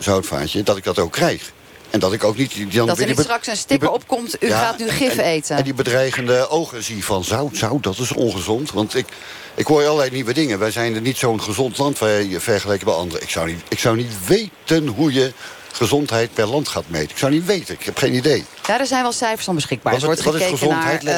[0.00, 1.52] zoutvaatje, dat ik dat ook krijg.
[1.94, 2.74] En dat ik ook niet...
[2.74, 5.56] Dan, dat er niet straks een sticker opkomt, u gaat nu gif eten.
[5.56, 8.72] En die bedreigende ogen zie van zout, zout, dat is ongezond.
[8.72, 9.06] Want ik,
[9.54, 10.58] ik hoor allerlei nieuwe dingen.
[10.58, 11.98] Wij zijn er niet zo'n gezond land
[12.38, 13.22] vergeleken bij anderen.
[13.22, 15.32] Ik zou, niet, ik zou niet weten hoe je
[15.72, 17.10] gezondheid per land gaat meten.
[17.10, 18.44] Ik zou niet weten, ik heb geen idee.
[18.66, 19.94] Ja, er zijn wel cijfers van beschikbaar.
[19.94, 21.12] Er wordt gekeken naar uh,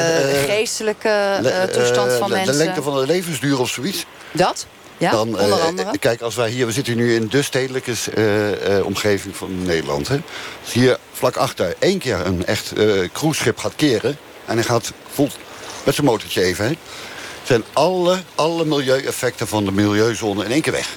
[0.47, 2.53] geestelijke uh, toestand van mensen.
[2.53, 4.05] De lengte van de levensduur of zoiets.
[4.33, 4.67] Dat?
[4.99, 5.99] Ja, dan, onder andere.
[5.99, 7.93] kijk, als wij hier, we zitten nu in de stedelijke
[8.85, 10.09] omgeving van Nederland.
[10.09, 10.19] Hè.
[10.65, 12.73] Als hier vlak achter één keer een echt
[13.13, 14.19] cruiseschip gaat keren...
[14.45, 15.37] en hij gaat voelt
[15.85, 16.65] met zijn motortje even...
[16.65, 16.73] Hè,
[17.47, 20.89] zijn alle, alle milieueffecten van de milieuzone in één keer weg.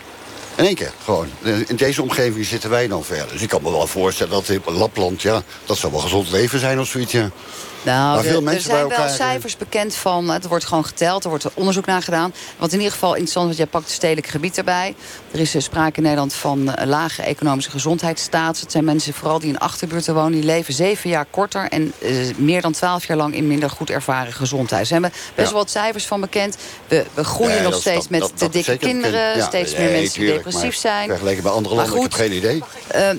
[0.56, 1.28] In één keer, gewoon.
[1.68, 3.32] In deze omgeving zitten wij dan verder.
[3.32, 5.22] Dus ik kan me wel voorstellen dat in Lapland...
[5.22, 7.30] ja, dat zou wel gezond leven zijn of zoiets, ja.
[7.82, 10.30] Nou, er zijn wel cijfers bekend van.
[10.30, 12.34] Het wordt gewoon geteld, er wordt onderzoek naar gedaan.
[12.58, 14.96] Wat in ieder geval interessant is, jij pakt het stedelijk gebied erbij.
[15.32, 18.60] Er is sprake in Nederland van uh, lage economische gezondheidsstaat.
[18.60, 20.32] Het zijn mensen vooral die in achterbuurten wonen.
[20.32, 23.90] Die leven zeven jaar korter en uh, meer dan twaalf jaar lang in minder goed
[23.90, 24.82] ervaren gezondheid.
[24.82, 26.58] Er zijn best wel wat cijfers van bekend.
[26.88, 29.38] We, we groeien nog steeds met dat, de dikke kinderen.
[29.38, 31.10] Ja, steeds meer mensen die depressief zijn.
[31.10, 32.64] Vergeleken bij andere landen, ik heb geen idee.
[32.96, 33.10] Uh,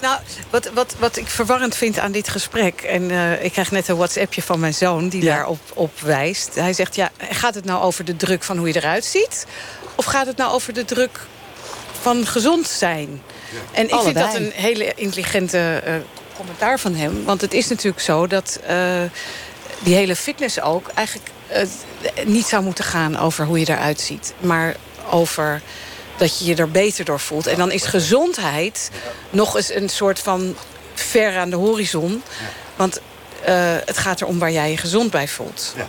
[0.00, 2.80] Nou, wat, wat, wat ik verwarrend vind aan dit gesprek...
[2.80, 5.34] en uh, ik krijg net een WhatsAppje van mijn zoon die ja.
[5.34, 6.54] daarop op wijst.
[6.54, 9.46] Hij zegt, ja, gaat het nou over de druk van hoe je eruit ziet?
[9.94, 11.20] Of gaat het nou over de druk
[12.00, 13.22] van gezond zijn?
[13.50, 13.58] Ja.
[13.72, 14.14] En ik Allebei.
[14.14, 15.94] vind dat een hele intelligente uh,
[16.36, 17.24] commentaar van hem.
[17.24, 19.02] Want het is natuurlijk zo dat uh,
[19.78, 20.88] die hele fitness ook...
[20.94, 21.30] eigenlijk
[22.24, 24.34] niet zou moeten gaan over hoe je eruit ziet.
[24.40, 24.76] Maar
[25.10, 25.62] over
[26.16, 27.46] dat je je er beter door voelt.
[27.46, 28.90] En dan is gezondheid
[29.30, 30.56] nog eens een soort van
[30.94, 32.22] ver aan de horizon.
[32.76, 33.00] Want
[33.48, 35.74] uh, het gaat erom waar jij je gezond bij voelt.
[35.76, 35.86] Ja.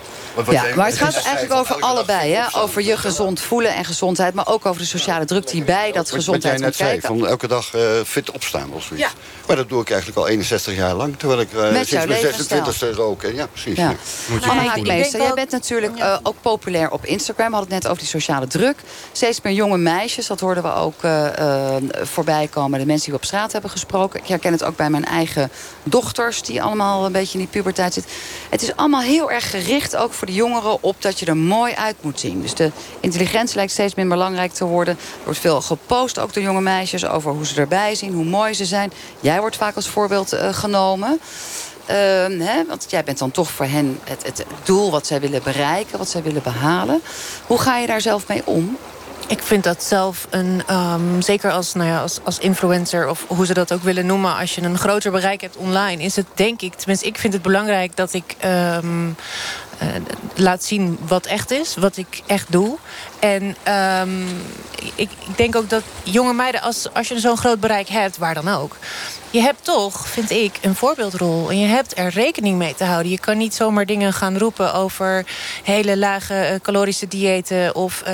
[0.49, 2.33] Ja, maar het gaat eigenlijk over allebei.
[2.33, 2.57] Hè?
[2.57, 4.33] Over je gezond voelen en gezondheid.
[4.33, 7.07] Maar ook over de sociale druk die bij dat gezondheid Wat jij net kijken.
[7.07, 9.05] zei, van elke dag uh, fit opstaan of zoiets.
[9.05, 9.11] Ja.
[9.47, 11.17] Maar dat doe ik eigenlijk al 61 jaar lang.
[11.17, 13.21] Terwijl ik uh, Met sinds mijn 26e rook.
[13.21, 13.77] Ja, precies.
[13.77, 13.95] Ja.
[14.41, 17.47] Haakmeester, jij bent natuurlijk uh, ook populair op Instagram.
[17.47, 18.75] We hadden het net over die sociale druk.
[19.11, 20.99] Steeds meer jonge meisjes, dat hoorden we ook
[22.03, 22.79] voorbij komen.
[22.79, 24.19] De mensen die we op straat hebben gesproken.
[24.19, 25.51] Ik herken het ook bij mijn eigen
[25.83, 26.41] dochters...
[26.41, 28.11] die allemaal een beetje in die puberteit zitten.
[28.49, 30.83] Het is allemaal heel erg gericht, ook voor de jongeren...
[30.83, 32.41] op dat je er mooi uit moet zien.
[32.41, 34.93] Dus de intelligentie lijkt steeds minder belangrijk te worden.
[34.93, 37.05] Er wordt veel gepost, ook door jonge meisjes...
[37.05, 38.91] over hoe ze erbij zien, hoe mooi ze zijn.
[39.19, 41.19] Jij wordt vaak als voorbeeld uh, genomen.
[41.89, 41.95] Uh,
[42.47, 45.97] hè, want jij bent dan toch voor hen het, het doel wat zij willen bereiken...
[45.97, 47.01] wat zij willen behalen.
[47.47, 48.77] Hoe ga je daar zelf mee om?
[49.27, 53.45] Ik vind dat zelf een, um, zeker als, nou ja, als, als influencer of hoe
[53.45, 56.61] ze dat ook willen noemen, als je een groter bereik hebt online, is het denk
[56.61, 59.15] ik, tenminste, ik vind het belangrijk dat ik um,
[59.81, 59.87] uh,
[60.35, 62.77] laat zien wat echt is, wat ik echt doe.
[63.19, 63.55] En
[64.01, 64.27] um,
[64.95, 68.33] ik, ik denk ook dat jonge meiden, als, als je zo'n groot bereik hebt, waar
[68.33, 68.77] dan ook,
[69.29, 71.49] je hebt toch, vind ik, een voorbeeldrol.
[71.49, 73.11] En je hebt er rekening mee te houden.
[73.11, 75.25] Je kan niet zomaar dingen gaan roepen over
[75.63, 77.75] hele lage uh, calorische diëten...
[77.75, 78.13] of uh,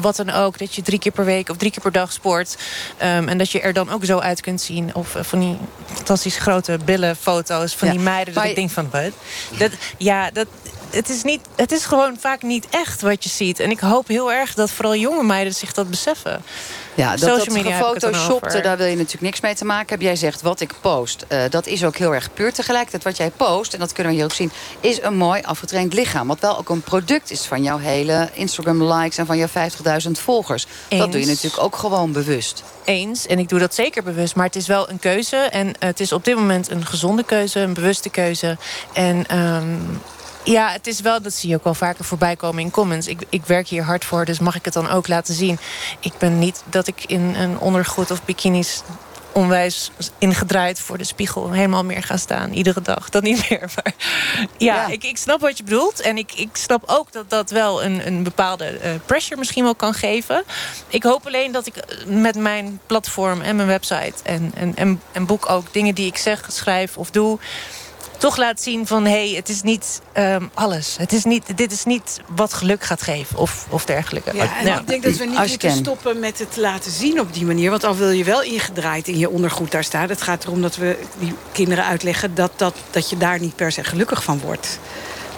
[0.00, 2.56] wat dan ook, dat je drie keer per week of drie keer per dag sport.
[3.02, 4.94] Um, en dat je er dan ook zo uit kunt zien.
[4.94, 5.56] Of uh, van die
[5.94, 7.94] fantastisch grote billenfoto's van ja.
[7.94, 8.34] die meiden.
[8.34, 8.48] Dat je...
[8.48, 9.12] ik denk van, wat?
[9.58, 10.46] Dat, ja, dat,
[10.90, 13.60] het is, niet, het is gewoon vaak niet echt wat je ziet.
[13.60, 16.42] En ik hoop heel erg dat vooral jonge meiden zich dat beseffen.
[16.94, 20.06] Ja, dat, dat gefotoshopte, daar wil je natuurlijk niks mee te maken hebben.
[20.06, 22.52] Jij zegt, wat ik post, uh, dat is ook heel erg puur.
[22.52, 24.52] Tegelijkertijd wat jij post, en dat kunnen we hier ook zien...
[24.80, 26.26] is een mooi afgetraind lichaam.
[26.26, 29.18] Wat wel ook een product is van jouw hele Instagram-likes...
[29.18, 29.48] en van jouw
[30.04, 30.66] 50.000 volgers.
[30.88, 31.00] Eens.
[31.00, 32.62] Dat doe je natuurlijk ook gewoon bewust.
[32.84, 34.34] Eens, en ik doe dat zeker bewust.
[34.34, 35.36] Maar het is wel een keuze.
[35.36, 38.58] En het is op dit moment een gezonde keuze, een bewuste keuze.
[38.92, 39.38] En...
[39.38, 40.00] Um,
[40.44, 43.06] ja, het is wel, dat zie je ook wel vaker voorbij komen in comments.
[43.06, 45.58] Ik, ik werk hier hard voor, dus mag ik het dan ook laten zien.
[46.00, 48.82] Ik ben niet dat ik in een ondergoed of bikinis
[49.32, 52.52] onwijs ingedraaid voor de spiegel helemaal meer gaan staan.
[52.52, 53.70] Iedere dag, dat niet meer.
[53.74, 53.94] Maar
[54.58, 54.86] ja, ja.
[54.86, 56.00] Ik, ik snap wat je bedoelt.
[56.00, 59.74] En ik, ik snap ook dat dat wel een, een bepaalde uh, pressure misschien wel
[59.74, 60.44] kan geven.
[60.88, 61.74] Ik hoop alleen dat ik
[62.06, 64.14] met mijn platform en mijn website...
[64.22, 67.38] en, en, en, en boek ook dingen die ik zeg, schrijf of doe
[68.20, 69.04] toch laat zien van...
[69.04, 70.96] hé, hey, het is niet um, alles.
[70.98, 74.30] Het is niet, dit is niet wat geluk gaat geven of, of dergelijke.
[74.34, 74.78] Ja, en ja.
[74.78, 77.70] ik denk dat we niet moeten stoppen met het laten zien op die manier.
[77.70, 80.08] Want al wil je wel ingedraaid in je ondergoed daar staan.
[80.08, 82.34] Het gaat erom dat we die kinderen uitleggen...
[82.34, 84.78] dat, dat, dat je daar niet per se gelukkig van wordt.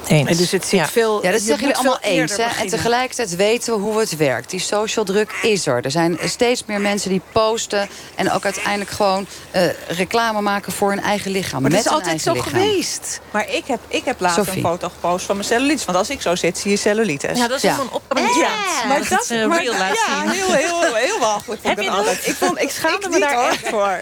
[0.06, 0.28] Eens.
[0.28, 0.86] En dus het zit ja.
[0.86, 1.22] veel.
[1.22, 2.36] Ja, dat zeggen jullie allemaal eens.
[2.36, 2.42] Hè?
[2.42, 4.50] En tegelijkertijd weten we hoe het werkt.
[4.50, 5.84] Die social druk is er.
[5.84, 7.88] Er zijn steeds meer mensen die posten.
[8.14, 11.62] En ook uiteindelijk gewoon uh, reclame maken voor hun eigen lichaam.
[11.62, 12.50] Maar dat is altijd zo lichaam.
[12.52, 13.20] geweest.
[13.30, 14.56] Maar ik heb, ik heb laatst Sophie.
[14.56, 15.84] een foto gepost van mijn cellulitis.
[15.84, 17.38] Want als ik zo zit, zie je cellulitis.
[17.38, 17.78] Ja, dat is ja.
[17.90, 18.34] opkomend.
[18.34, 18.48] Ja,
[18.88, 20.30] maar dat, dat uh, maar, real laat ja, zien.
[20.30, 22.26] heel, heel, heel walgelijk altijd.
[22.26, 24.00] Ik, vond, ik schaamde me daar echt voor.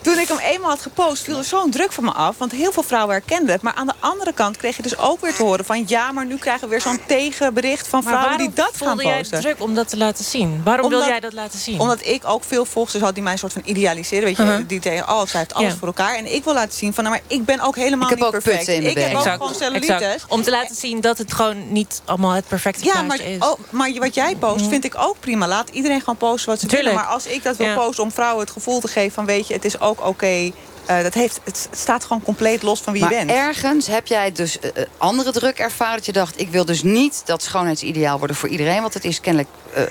[0.00, 2.38] Toen ik hem eenmaal had gepost, viel er zo'n druk van me af.
[2.38, 3.62] Want heel veel vrouwen herkenden het.
[3.62, 5.84] Maar aan de andere kant kreeg je dus ook weer te horen van...
[5.86, 9.18] ja, maar nu krijgen we weer zo'n tegenbericht van maar vrouwen die dat gaan jij
[9.18, 9.40] posten.
[9.40, 10.60] druk om dat te laten zien?
[10.64, 11.80] Waarom omdat, wil jij dat laten zien?
[11.80, 14.24] Omdat ik ook veel volgers had die mij een soort van idealiseren.
[14.24, 14.68] Weet je, uh -huh.
[14.68, 15.76] die denken, oh, zij heeft alles Ja.
[15.78, 16.14] voor elkaar.
[16.16, 18.26] En ik wil laten zien van, nou, maar ik ben ook helemaal Ik heb niet
[18.26, 18.56] ook perfect.
[18.56, 19.88] putten in mijn ik heb ook gewoon cellulitis.
[19.88, 20.24] exact.
[20.28, 23.38] Om te laten zien dat het gewoon niet allemaal het perfecte Ja, maar, is.
[23.38, 25.48] oh, maar wat jij post vind ik ook prima.
[25.48, 26.88] Laat iedereen gewoon posten wat ze Tuurlijk.
[26.90, 27.04] willen.
[27.04, 27.74] Maar als ik dat wil Ja.
[27.74, 29.24] posten om vrouwen het gevoel te geven van...
[29.26, 30.50] weet je, het is ook oké.
[30.90, 33.30] Uh, dat heeft, het staat gewoon compleet los van wie maar je bent.
[33.30, 35.96] ergens heb jij dus uh, andere druk ervaren.
[35.96, 38.80] Dat je dacht, ik wil dus niet dat schoonheidsideaal worden voor iedereen.
[38.80, 39.82] Want het is kennelijk uh,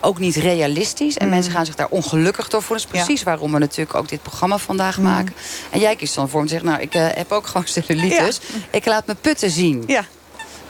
[0.00, 1.16] ook niet realistisch.
[1.16, 1.32] En Mm.
[1.32, 2.86] mensen gaan zich daar ongelukkig door voelen.
[2.86, 3.30] Dat is precies ja.
[3.30, 5.04] waarom we natuurlijk ook dit programma vandaag Mm.
[5.04, 5.34] maken.
[5.70, 8.40] En jij kiest dan voor om te zeggen, nou, ik heb ook gewoon cellulitis.
[8.52, 8.58] Ja.
[8.70, 9.84] Ik laat mijn putten zien.
[9.86, 10.04] Ja.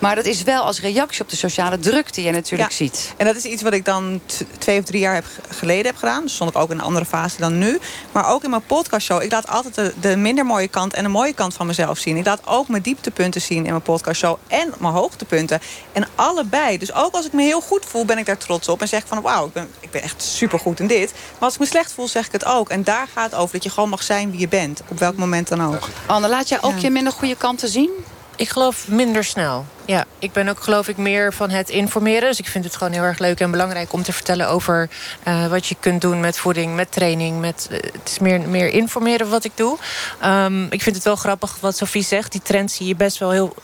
[0.04, 2.76] Maar dat is wel als reactie op de sociale druk die je natuurlijk ja.
[2.76, 3.14] ziet.
[3.16, 4.20] En dat is iets wat ik dan
[4.58, 6.22] twee of drie jaar heb geleden heb gedaan.
[6.22, 7.78] Dus stond ik ook in een andere fase dan nu.
[8.12, 9.22] Maar ook in mijn podcastshow.
[9.22, 12.16] Ik laat altijd de, de, minder mooie kant en de mooie kant van mezelf zien.
[12.16, 14.38] Ik laat ook mijn dieptepunten zien in mijn podcastshow.
[14.46, 15.60] En mijn hoogtepunten.
[15.92, 16.78] En allebei.
[16.78, 18.80] Dus ook als ik me heel goed voel, ben ik daar trots op.
[18.80, 21.12] En zeg van, wauw, ik ben, ik ben echt supergoed in dit.
[21.12, 22.68] Maar als ik me slecht voel, zeg ik het ook.
[22.68, 24.82] En daar gaat het over dat je gewoon mag zijn wie je bent.
[24.88, 25.88] Op welk moment dan ook.
[26.06, 26.80] Anne, laat jij ook Ja.
[26.80, 27.90] je minder goede kanten zien?
[28.36, 29.66] Ik geloof minder snel.
[29.84, 32.28] Ja, ik ben ook geloof ik meer van het informeren.
[32.28, 34.88] Dus ik vind het gewoon heel erg leuk en belangrijk om te vertellen over
[35.28, 37.40] uh, wat je kunt doen met voeding, met training.
[37.40, 39.78] Met, uh, het is meer, meer informeren wat ik doe.
[40.24, 42.32] Um, ik vind het wel grappig wat Sophie zegt.
[42.32, 43.54] Die trend zie je best wel heel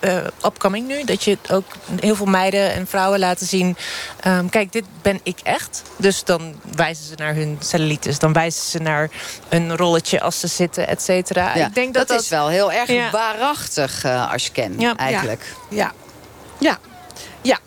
[0.00, 1.04] uh, upcoming nu.
[1.04, 1.64] Dat je ook
[2.00, 3.76] heel veel meiden en vrouwen laten zien...
[4.26, 5.82] Um, kijk, dit ben ik echt.
[5.96, 8.18] Dus dan wijzen ze naar hun cellulitis.
[8.18, 9.10] Dan wijzen ze naar
[9.48, 11.56] een rolletje als ze zitten, et cetera.
[11.56, 13.10] Ja, ik denk dat, dat, dat is wel heel erg Ja.
[13.10, 14.96] waarachtig uh, als je kent, Ja.
[14.96, 15.54] eigenlijk.
[15.70, 15.92] Ja.
[16.58, 16.78] Ja,
[17.42, 17.58] ja.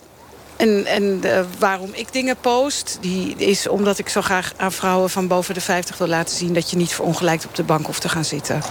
[0.56, 5.10] En, en uh, waarom ik dingen post, die is omdat ik zo graag aan vrouwen
[5.10, 6.54] van boven de 50 wil laten zien...
[6.54, 8.62] dat je niet verongelijkt op de bank hoeft te gaan zitten.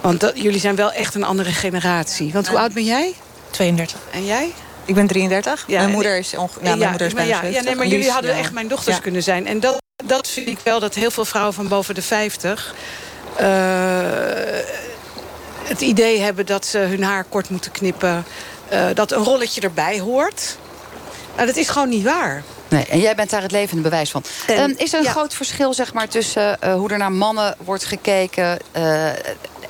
[0.00, 2.32] Want dat, jullie zijn wel echt een andere generatie.
[2.32, 3.14] Want hoe oud ben jij?
[3.50, 4.00] 32.
[4.10, 4.52] En jij?
[4.84, 5.64] Ik ben 33.
[5.66, 7.74] Ja, mijn moeder is, onge- ja, mijn moeder is bijna ja, ja, nee, 70.
[7.76, 8.38] maar Lies, jullie hadden ja.
[8.38, 9.02] echt mijn dochters Ja.
[9.02, 9.46] kunnen zijn.
[9.46, 12.74] En dat, dat vind ik wel dat heel veel vrouwen van boven de 50...
[13.36, 13.46] eh,
[15.64, 18.24] het idee hebben dat ze hun haar kort moeten knippen.
[18.68, 20.56] eh, dat een rolletje erbij hoort.
[21.34, 22.42] Nou, dat is gewoon niet waar.
[22.68, 24.22] Nee, en jij bent daar het levende bewijs van.
[24.46, 25.10] En- Ehm, is er een ja.
[25.10, 28.58] groot verschil zeg maar, tussen eh, hoe er naar mannen wordt gekeken...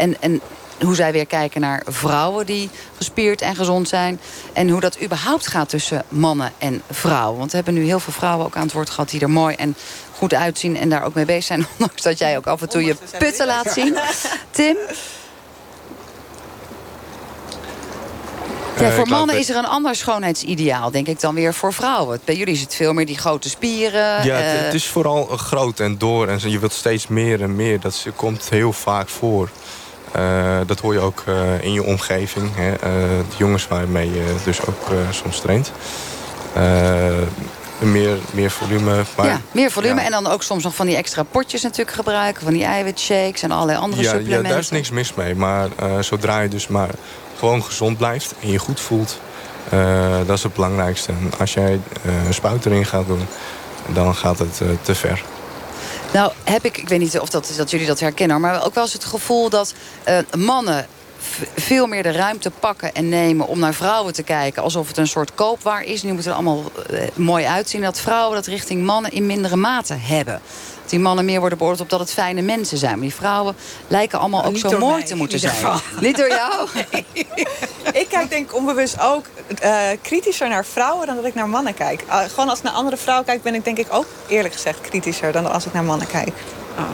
[0.00, 0.40] en, en
[0.84, 4.20] hoe zij weer kijken naar vrouwen die gespierd en gezond zijn...
[4.52, 7.38] en hoe dat überhaupt gaat tussen mannen en vrouwen?
[7.38, 9.10] Want we hebben nu heel veel vrouwen ook aan het woord gehad...
[9.10, 9.76] die er mooi en
[10.16, 11.66] goed uitzien en daar ook mee bezig zijn...
[11.78, 13.98] ondanks dat jij ook af en toe je putten laat zien.
[14.50, 14.76] Tim?
[18.80, 22.20] Ja, Eh, voor mannen is er een ander schoonheidsideaal, denk ik, dan weer voor vrouwen.
[22.24, 24.24] Bij jullie is het veel meer die grote spieren.
[24.24, 26.28] Ja, het, eh, het is vooral groot en door.
[26.28, 27.80] En je wilt steeds meer en meer.
[27.80, 29.48] Dat komt heel vaak voor.
[30.12, 32.50] Eh, dat hoor je ook eh, in je omgeving.
[32.54, 32.72] Hè?
[32.72, 32.80] Eh,
[33.28, 35.72] de jongens waarmee je dus ook soms traint.
[37.78, 39.02] Meer, meer volume.
[39.16, 40.00] Maar, ja, meer volume.
[40.00, 40.04] ja.
[40.06, 42.42] En dan ook soms nog van die extra potjes natuurlijk gebruiken.
[42.42, 44.50] Van die eiwitshakes en allerlei andere Ja, ja, supplementen.
[44.50, 45.34] daar is niks mis mee.
[45.34, 45.68] Maar
[46.00, 46.88] zodra je dus maar
[47.38, 49.20] gewoon gezond blijft en je goed voelt...
[50.26, 51.12] dat is het belangrijkste.
[51.12, 53.26] En als jij eh, een spuit erin gaat doen,
[53.86, 55.22] dan gaat het te ver.
[56.12, 58.40] Nou, heb ik, ik weet niet of dat, dat jullie dat herkennen...
[58.40, 60.86] maar ook wel eens het gevoel dat eh, mannen
[61.56, 63.46] veel meer de ruimte pakken en nemen...
[63.46, 66.02] om naar vrouwen te kijken alsof het een soort koopwaar is.
[66.02, 67.80] Nu moet het er allemaal eh, mooi uitzien.
[67.80, 70.40] Dat vrouwen dat richting mannen in mindere mate hebben.
[70.80, 72.92] Dat die mannen meer worden beoordeeld op dat het fijne mensen zijn.
[72.92, 73.56] Maar die vrouwen
[73.88, 75.80] lijken allemaal ook niet zo mooi mij, te moeten zijn.
[76.00, 76.68] Niet door jou?
[77.92, 79.24] Ik kijk denk ik onbewust ook
[79.60, 82.02] eh, kritischer naar vrouwen dan dat ik naar mannen kijk.
[82.08, 84.80] Uh, gewoon als ik naar andere vrouwen kijk, ben ik denk ik ook eerlijk gezegd
[84.80, 86.32] kritischer dan als ik naar mannen kijk.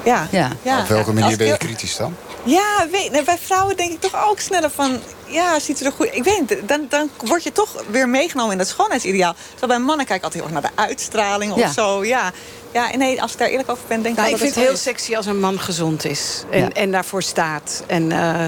[0.05, 0.29] Ja.
[0.31, 0.81] Ja.
[0.81, 2.17] Op welke manier ben je kritisch dan?
[2.43, 5.01] Ja, weet, bij vrouwen denk ik toch ook sneller van...
[5.27, 6.09] Ja, ziet ze er goed...
[6.13, 9.35] Ik weet niet, dan, dan word je toch weer meegenomen in dat schoonheidsideaal.
[9.51, 11.73] Terwijl bij mannen kijk ik altijd heel erg naar de uitstraling of Ja.
[11.73, 12.05] zo.
[12.05, 12.33] Ja.
[12.73, 14.65] ja, en nee, als ik daar eerlijk over ben, denk ik Nou, ik vind het
[14.65, 14.83] heel is.
[14.83, 16.45] sexy als een man gezond is.
[16.51, 16.69] En, Ja.
[16.73, 17.83] en daarvoor staat.
[17.87, 18.47] En, eh,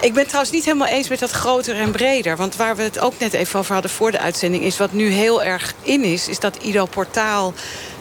[0.00, 2.36] ik ben trouwens niet helemaal eens met dat groter en breder.
[2.36, 4.64] Want waar we het ook net even over hadden voor de uitzending...
[4.64, 7.54] is wat nu heel erg in is, is dat Ido Portaal...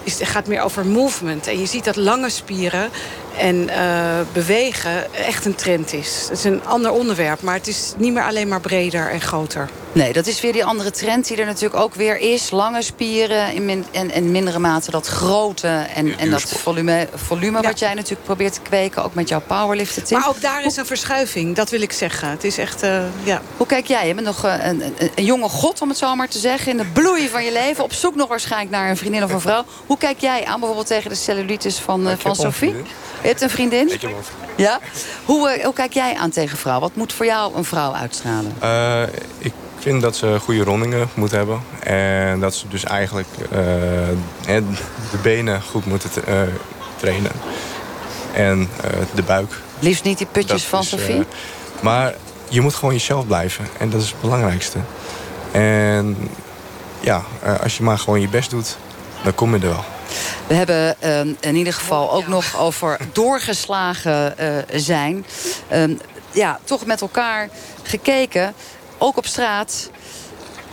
[0.04, 1.48] Is, gaat meer over movement.
[1.48, 2.90] En je ziet dat lange spieren
[3.38, 6.26] en eh, bewegen echt een trend is.
[6.30, 9.70] Het is een ander onderwerp, maar het is niet meer alleen maar breder en groter.
[9.92, 12.52] Nee, dat is weer die andere trend die er natuurlijk ook weer is.
[12.52, 17.62] Lange spieren in min- en, en mindere mate dat grote en, en dat volume, volume
[17.62, 19.04] wat jij natuurlijk probeert te kweken.
[19.04, 20.20] Ook met jouw powerliften, Tim.
[20.20, 22.30] Maar ook daar is een verschuiving, dat wil ik zeggen.
[22.30, 23.42] Het is echt, eh, ja...
[23.58, 24.08] Hoe kijk jij?
[24.08, 26.72] Je bent nog eh, een, een, een jonge god, om het zo maar te zeggen.
[26.72, 27.84] In de bloei van je leven.
[27.84, 29.64] Op zoek nog waarschijnlijk naar een vriendin of een vrouw.
[29.86, 32.76] Hoe kijk jij aan bijvoorbeeld tegen de cellulitis van, van Sophie?
[33.24, 33.86] Je hebt een vriendin?
[33.92, 34.66] Ik heb wel een vriendin.
[34.66, 34.80] Ja?
[35.26, 36.80] Hoe, eh, hoe kijk jij aan tegen vrouw?
[36.80, 38.54] Wat moet voor jou een vrouw uitstralen?
[38.60, 39.04] Eh,
[39.38, 41.62] ik vind dat ze goede rondingen moet hebben.
[41.84, 43.28] En dat ze dus eigenlijk
[44.46, 44.62] hè,
[45.12, 46.10] de benen goed moeten
[46.96, 47.32] trainen.
[48.34, 48.70] En
[49.14, 49.60] de buik.
[49.80, 51.26] Liefst niet die putjes Dat van is, Sophie?
[51.82, 52.14] maar
[52.50, 53.68] je moet gewoon jezelf blijven.
[53.78, 54.78] En dat is het belangrijkste.
[55.52, 56.18] En
[57.00, 57.24] ja,
[57.64, 58.78] als je maar gewoon je best doet,
[59.24, 59.84] dan kom je er wel.
[60.48, 65.26] We hebben ehm, in ieder geval ook nog over doorgeslagen eh, zijn.
[65.68, 65.96] Ehm,
[66.32, 67.50] ja, toch met elkaar
[67.84, 68.54] gekeken,
[68.98, 69.90] ook op straat...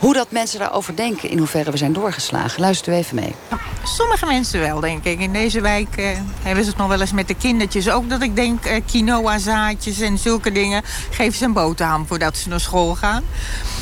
[0.01, 2.61] hoe dat mensen daarover denken, in hoeverre we zijn doorgeslagen.
[2.61, 3.35] Luister u even mee.
[3.83, 5.19] Sommige mensen wel, denk ik.
[5.19, 6.05] In deze wijk eh,
[6.41, 7.89] hebben ze het nog wel eens met de kindertjes.
[7.89, 10.81] Ook dat ik denk eh, quinoa-zaadjes en zulke dingen.
[11.09, 13.23] Geef ze een boterham voordat ze naar school gaan.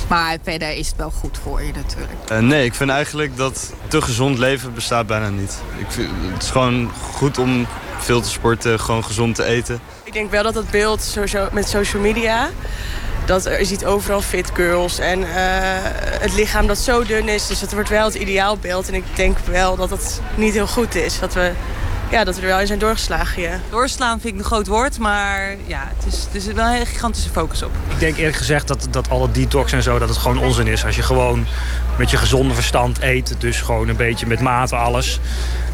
[0.07, 2.29] Maar verder is het wel goed voor je natuurlijk.
[2.29, 5.61] Eh, nee, ik vind eigenlijk dat te gezond leven bestaat bijna niet.
[5.77, 7.67] Ik vind, het is gewoon goed om
[7.97, 9.79] veel te sporten, gewoon gezond te eten.
[10.03, 12.49] Ik denk wel dat dat beeld sowieso met social media...
[13.29, 15.29] dat er, ziet overal fit girls en eh,
[16.19, 17.47] het lichaam dat zo dun is.
[17.47, 18.87] Dus dat wordt wel het ideaalbeeld.
[18.87, 21.19] En ik denk wel dat het niet heel goed is.
[21.19, 21.51] Dat we,
[22.09, 23.59] ja, dat we er wel in zijn doorgeslagen, ja.
[23.69, 26.85] Doorslaan vind ik een groot woord, maar ja, het is, het is wel een hele
[26.85, 27.71] gigantische focus op.
[27.87, 30.85] Ik denk eerlijk gezegd dat, dat alle detox en zo, dat het gewoon onzin is.
[30.85, 31.45] Als je gewoon
[31.97, 35.19] met je gezonde verstand eet, dus gewoon een beetje met mate alles,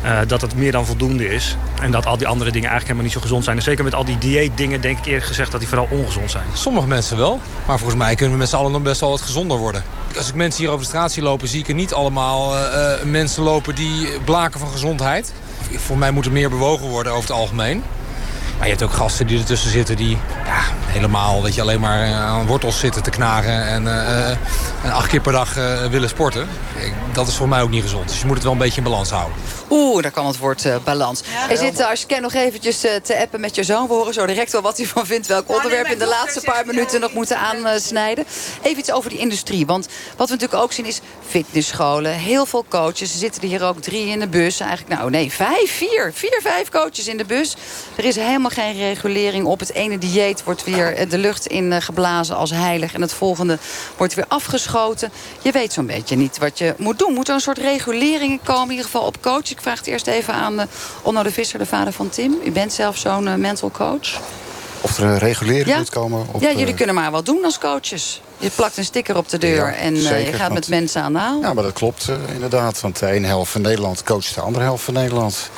[0.01, 1.57] eh, dat het meer dan voldoende is.
[1.81, 3.57] En dat al die andere dingen eigenlijk helemaal niet zo gezond zijn.
[3.57, 6.45] En zeker met al die dieetdingen denk ik eerlijk gezegd dat die vooral ongezond zijn.
[6.53, 9.21] Sommige mensen wel, maar volgens mij kunnen we met z'n allen nog best wel wat
[9.21, 9.83] gezonder worden.
[10.17, 12.93] Als ik mensen hier over de straat zie lopen, zie ik er niet allemaal eh,
[12.93, 15.33] eh, mensen lopen die blaken van gezondheid.
[15.71, 17.83] Voor mij moet er meer bewogen worden over het algemeen.
[18.57, 22.13] Maar je hebt ook gasten die ertussen zitten die ja, helemaal weet je, alleen maar
[22.13, 23.67] aan wortels zitten te knagen.
[23.67, 23.87] En,
[24.83, 25.53] en acht keer per dag
[25.89, 26.47] willen sporten.
[27.13, 28.07] Dat is voor mij ook niet gezond.
[28.07, 29.37] Dus je moet het wel een beetje in balans houden.
[29.69, 31.23] Oeh, daar kan het woord balans.
[31.49, 33.87] Ja, zit, als je nog eventjes te appen met je zoon.
[33.87, 35.27] We horen zo direct wel wat hij van vindt.
[35.27, 38.25] Welk onderwerp in de laatste paar minuten nog moeten aansnijden.
[38.61, 39.65] Even iets over die industrie.
[39.65, 39.87] Want
[40.17, 42.11] wat we natuurlijk ook zien is fitnessscholen.
[42.11, 43.11] Heel veel coaches.
[43.11, 44.59] Er zitten er hier ook drie in de bus.
[44.59, 46.11] Eigenlijk, nou nee, vijf, vier.
[46.13, 47.55] Vier, vijf coaches in de bus.
[47.95, 49.59] Er is helemaal geen regulering op.
[49.59, 52.93] Het ene dieet wordt weer de lucht in geblazen als heilig.
[52.93, 53.57] En het volgende
[53.97, 55.11] wordt weer afgeschoten.
[55.41, 57.13] Je weet zo'n beetje niet wat je moet doen.
[57.13, 59.51] Moet er een soort reguleringen komen, in ieder geval op coach?
[59.51, 60.65] Ik vraag het eerst even aan uh,
[61.01, 62.35] Onno de Visser, de vader van Tim.
[62.43, 64.19] U bent zelf zo'n uh, mental coach.
[64.85, 66.27] Of er een regulering moet komen?
[66.31, 66.75] Op, ja, jullie uh...
[66.75, 68.21] kunnen maar wat doen als coaches.
[68.37, 71.01] Je plakt een sticker op de deur ja, en zeker, je gaat want, met mensen
[71.01, 71.41] aan de haal.
[71.41, 72.81] Ja, maar dat klopt inderdaad.
[72.81, 75.49] Want de ene helft van Nederland coacht de andere helft van Nederland.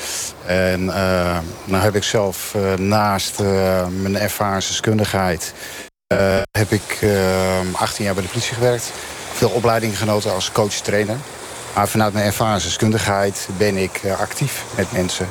[0.45, 0.85] En
[1.65, 3.39] nou heb ik zelf naast
[4.01, 5.53] mijn ervaringsdeskundigheid...
[6.51, 7.05] heb ik
[7.71, 8.91] 18 jaar bij de politie gewerkt.
[9.33, 11.17] Veel opleidingen genoten als coach-trainer.
[11.75, 15.27] Maar vanuit mijn ervaringsdeskundigheid ben ik actief met mensen.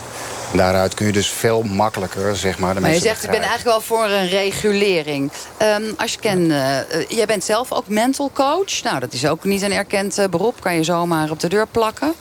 [0.53, 2.75] Daaruit kun je dus veel makkelijker, zeg maar...
[2.75, 5.33] De maar je zegt, ik ben eigenlijk wel voor een regulering.
[5.63, 6.79] Um, als je kent, uh,
[7.09, 8.83] jij bent zelf ook mental coach.
[8.83, 10.61] Nou, dat is ook niet een erkend uh, beroep.
[10.61, 12.15] Kan je zomaar op de deur plakken.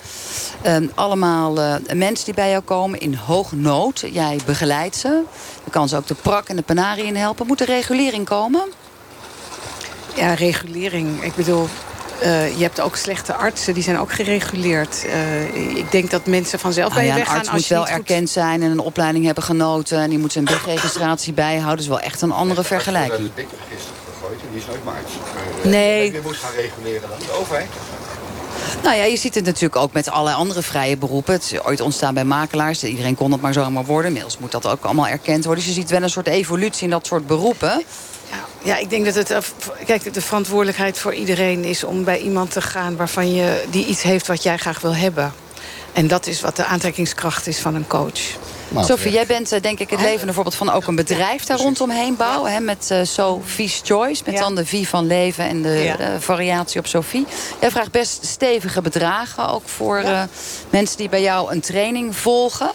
[0.65, 4.03] Um, allemaal uh, mensen die bij jou komen in hoognood.
[4.11, 5.23] Jij begeleidt ze.
[5.63, 7.47] Je kan ze ook de prak en de penarie in helpen.
[7.47, 8.63] Moet er regulering komen?
[10.13, 11.23] Ja, regulering.
[11.23, 11.67] Ik bedoel,
[12.23, 15.05] uh, je hebt ook slechte artsen, die zijn ook gereguleerd.
[15.05, 17.35] Uh, ik denk dat mensen vanzelf nou bij je ja, weggaan.
[17.35, 18.29] Een arts moet wel erkend goed...
[18.29, 19.99] zijn en een opleiding hebben genoten...
[19.99, 21.69] en die moet zijn BIG-registratie bijhouden.
[21.69, 23.27] Dat is wel echt een andere nee, vergelijking.
[23.27, 25.11] De BIG-register gegooid en die is nooit maar arts.
[25.63, 26.11] Nee.
[26.11, 27.69] Je moet gaan reguleren dan de overheid.
[28.83, 31.33] Nou ja, je ziet het natuurlijk ook met alle andere vrije beroepen.
[31.33, 32.83] Het is ooit ontstaan bij makelaars.
[32.83, 34.07] Iedereen kon het maar zomaar worden.
[34.07, 35.63] Inmiddels moet dat ook allemaal erkend worden.
[35.63, 37.83] Dus je ziet wel een soort evolutie in dat soort beroepen.
[38.29, 39.53] Ja, ja, ik denk dat het...
[39.85, 42.95] Kijk, de verantwoordelijkheid voor iedereen is om bij iemand te gaan...
[42.95, 45.33] waarvan je, die iets heeft wat jij graag wil hebben.
[45.93, 48.19] En dat is wat de aantrekkingskracht is van een coach.
[48.79, 52.51] Sophie, jij bent denk ik het levende voorbeeld van ook een bedrijf daar rondomheen bouwen.
[52.51, 54.21] Hè, met uh, Sophie's Choice.
[54.25, 54.39] Met ja.
[54.39, 55.99] dan de V van leven en de ja.
[55.99, 57.25] uh, variatie op Sophie.
[57.61, 59.49] Jij vraagt best stevige bedragen.
[59.49, 60.23] Ook voor uh,
[60.69, 62.71] mensen die bij jou een training volgen.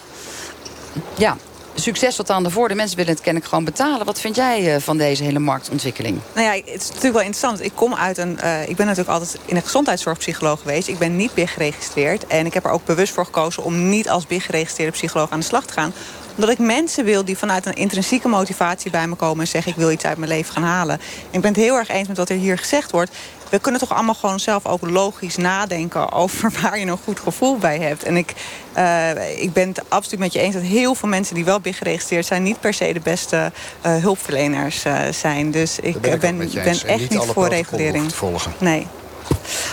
[1.17, 1.37] Ja,
[1.81, 2.67] succes tot aan de voor.
[2.67, 4.05] De mensen willen het kennelijk gewoon betalen.
[4.05, 6.19] Wat vind jij van deze hele marktontwikkeling?
[6.33, 7.63] Nou ja, het is natuurlijk wel interessant.
[7.63, 8.37] Ik kom uit een.
[8.43, 10.87] Uh, ik ben natuurlijk altijd in een gezondheidszorgpsycholoog geweest.
[10.87, 12.27] Ik ben niet BIG geregistreerd.
[12.27, 15.39] En ik heb er ook bewust voor gekozen om niet als BIG geregistreerde psycholoog aan
[15.39, 15.93] de slag te gaan
[16.35, 19.39] omdat ik mensen wil die vanuit een intrinsieke motivatie bij me komen...
[19.39, 20.99] en zeggen ik wil iets uit mijn leven gaan halen.
[21.31, 23.11] ik ben het heel erg eens met wat er hier gezegd wordt
[23.51, 26.11] we kunnen toch allemaal gewoon zelf ook logisch nadenken...
[26.11, 28.03] over waar je een goed gevoel bij hebt.
[28.03, 28.33] En ik,
[28.77, 31.35] uh, ik ben het absoluut met je eens dat heel veel mensen...
[31.35, 32.43] die wel BIG geregistreerd zijn...
[32.43, 33.51] niet per se de beste
[33.85, 35.51] uh, hulpverleners uh, zijn.
[35.51, 38.13] Dus ik ben, ben, ben echt niet, niet voor regulering.
[38.13, 38.53] Volgen.
[38.57, 38.87] Nee.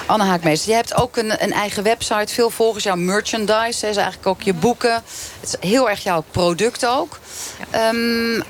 [0.07, 2.35] Anne Haakmeester, je hebt ook een, een, eigen website.
[2.35, 3.85] Veel volgers, jouw merchandise.
[3.85, 5.03] Hè, is eigenlijk ook je boeken.
[5.41, 7.19] Het is heel erg jouw product ook.
[7.73, 7.89] Ja.
[7.89, 8.43] Um,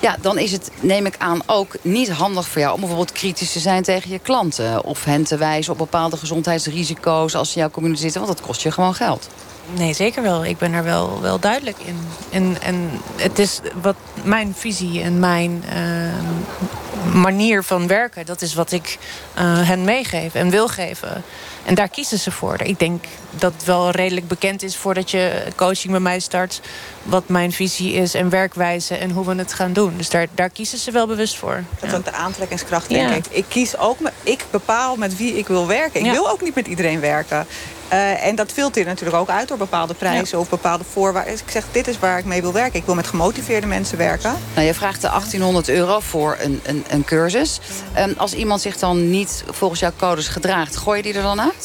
[0.00, 2.74] ja, dan is het, neem ik aan, ook niet handig voor jou...
[2.74, 4.84] om bijvoorbeeld kritisch te zijn tegen je klanten.
[4.84, 8.20] Of hen te wijzen op bepaalde gezondheidsrisico's als ze in jouw community zitten.
[8.20, 9.28] Want dat kost je gewoon geld.
[9.76, 10.44] Nee, zeker wel.
[10.44, 11.98] Ik ben er wel, wel duidelijk in.
[12.30, 18.26] En, en het is wat mijn visie en mijn uh, manier van werken...
[18.26, 18.98] dat is wat ik
[19.38, 21.24] uh, hen meegeef en wil geven.
[21.68, 22.56] En daar kiezen ze voor.
[22.62, 26.60] Ik denk dat het wel redelijk bekend is voordat je coaching bij mij start...
[27.02, 29.94] wat mijn visie is en werkwijze en hoe we het gaan doen.
[29.96, 31.64] Dus daar, daar kiezen ze wel bewust voor.
[31.80, 31.98] Dat is ja.
[31.98, 33.14] de aantrekkingskracht, denk ja.
[33.14, 33.26] ik.
[33.30, 36.00] Ik kies ook, ik bepaal met wie ik wil werken.
[36.00, 36.12] Ik ja.
[36.12, 37.46] wil ook niet met iedereen werken.
[37.92, 40.42] Uh, en dat filtert natuurlijk ook uit door bepaalde prijzen ja.
[40.42, 41.32] of bepaalde voorwaarden.
[41.32, 42.78] Dus ik zeg, dit is waar ik mee wil werken.
[42.78, 44.34] Ik wil met gemotiveerde mensen werken.
[44.54, 47.60] Nou, je vraagt de 1800 euro voor een, een, een cursus.
[47.98, 51.40] Um, als iemand zich dan niet volgens jouw codes gedraagt, gooi je die er dan
[51.40, 51.57] uit?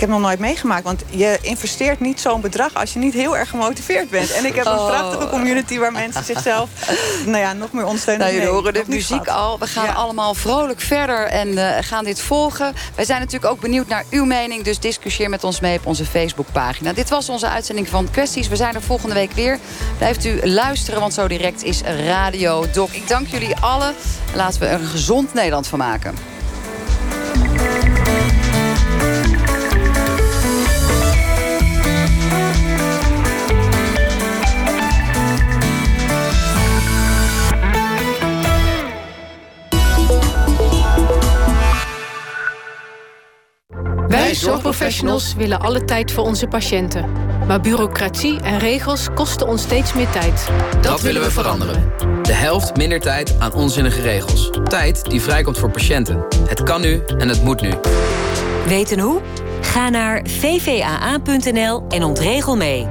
[0.00, 0.84] Ik heb nog nooit meegemaakt.
[0.84, 4.32] Want je investeert niet zo'n bedrag als je niet heel erg gemotiveerd bent.
[4.32, 4.86] En ik heb een oh.
[4.86, 6.68] prachtige community waar mensen zichzelf
[7.24, 8.26] nou ja, nog meer ondersteunen.
[8.26, 9.58] Nou, jullie horen de muziek al.
[9.58, 9.92] We gaan ja.
[9.92, 12.74] allemaal vrolijk verder en uh, gaan dit volgen.
[12.94, 14.64] Wij zijn natuurlijk ook benieuwd naar uw mening.
[14.64, 16.92] Dus discussieer met ons mee op onze Facebookpagina.
[16.92, 18.48] Dit was onze uitzending van Kwesties.
[18.48, 19.58] We zijn er volgende week weer.
[19.98, 22.92] Blijft u luisteren, want zo direct is Radio Doc.
[22.92, 23.94] Ik dank jullie allen.
[24.34, 26.39] Laten we er een gezond Nederland van maken.
[44.30, 47.10] Wij Zorgprofessionals willen alle tijd voor onze patiënten.
[47.46, 50.48] Maar bureaucratie en regels kosten ons steeds meer tijd.
[50.80, 51.92] Dat willen we veranderen.
[52.22, 54.50] De helft minder tijd aan onzinnige regels.
[54.64, 56.24] Tijd die vrijkomt voor patiënten.
[56.46, 57.74] Het kan nu en het moet nu.
[58.66, 59.20] Weten hoe?
[59.60, 62.86] Ga naar vvaa.nl en ontregel mee.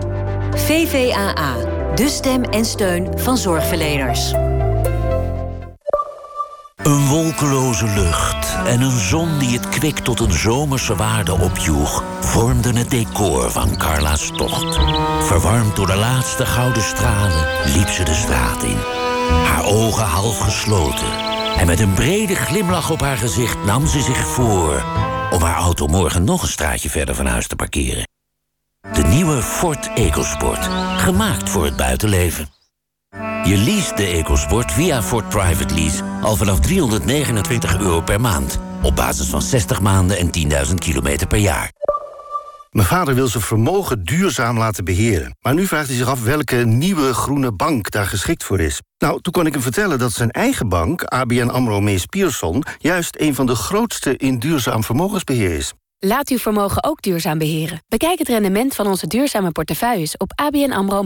[0.56, 1.56] VVAA,
[1.96, 4.34] de stem en steun van zorgverleners.
[6.84, 12.04] Een wolkeloze lucht en een zon die het kwik tot een zomerse waarde opjoeg...
[12.20, 14.80] vormden het decor van Carla's tocht.
[15.22, 18.78] Verwarmd door de laatste gouden stralen liep ze de straat in.
[19.46, 21.12] Haar ogen half gesloten.
[21.58, 24.84] En met een brede glimlach op haar gezicht nam ze zich voor...
[25.32, 28.08] om haar auto morgen nog een straatje verder van huis te parkeren.
[28.94, 30.70] De nieuwe Ford EcoSport.
[30.98, 32.59] Gemaakt voor het buitenleven.
[33.44, 38.60] Je leest de EcoSport via Ford Private Lease al vanaf 329 euro per maand.
[38.82, 40.30] Op basis van 60 maanden en
[40.68, 41.72] 10.000 kilometer per jaar.
[42.72, 45.36] Mijn vader wil zijn vermogen duurzaam laten beheren.
[45.42, 48.82] Maar nu vraagt hij zich af welke nieuwe groene bank daar geschikt voor is.
[48.98, 52.64] Nou, toen kon ik hem vertellen dat zijn eigen bank, ABN AMRO Mees Pierson...
[52.78, 55.74] juist een van de grootste in duurzaam vermogensbeheer is.
[56.06, 57.84] Laat uw vermogen ook duurzaam beheren.
[57.88, 61.04] Bekijk het rendement van onze duurzame portefeuilles op abnamro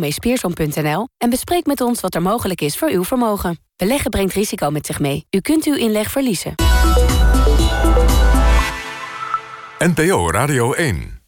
[1.18, 3.60] en bespreek met ons wat er mogelijk is voor uw vermogen.
[3.76, 5.26] Beleggen brengt risico met zich mee.
[5.30, 6.54] U kunt uw inleg verliezen.
[9.78, 11.23] NPO Radio 1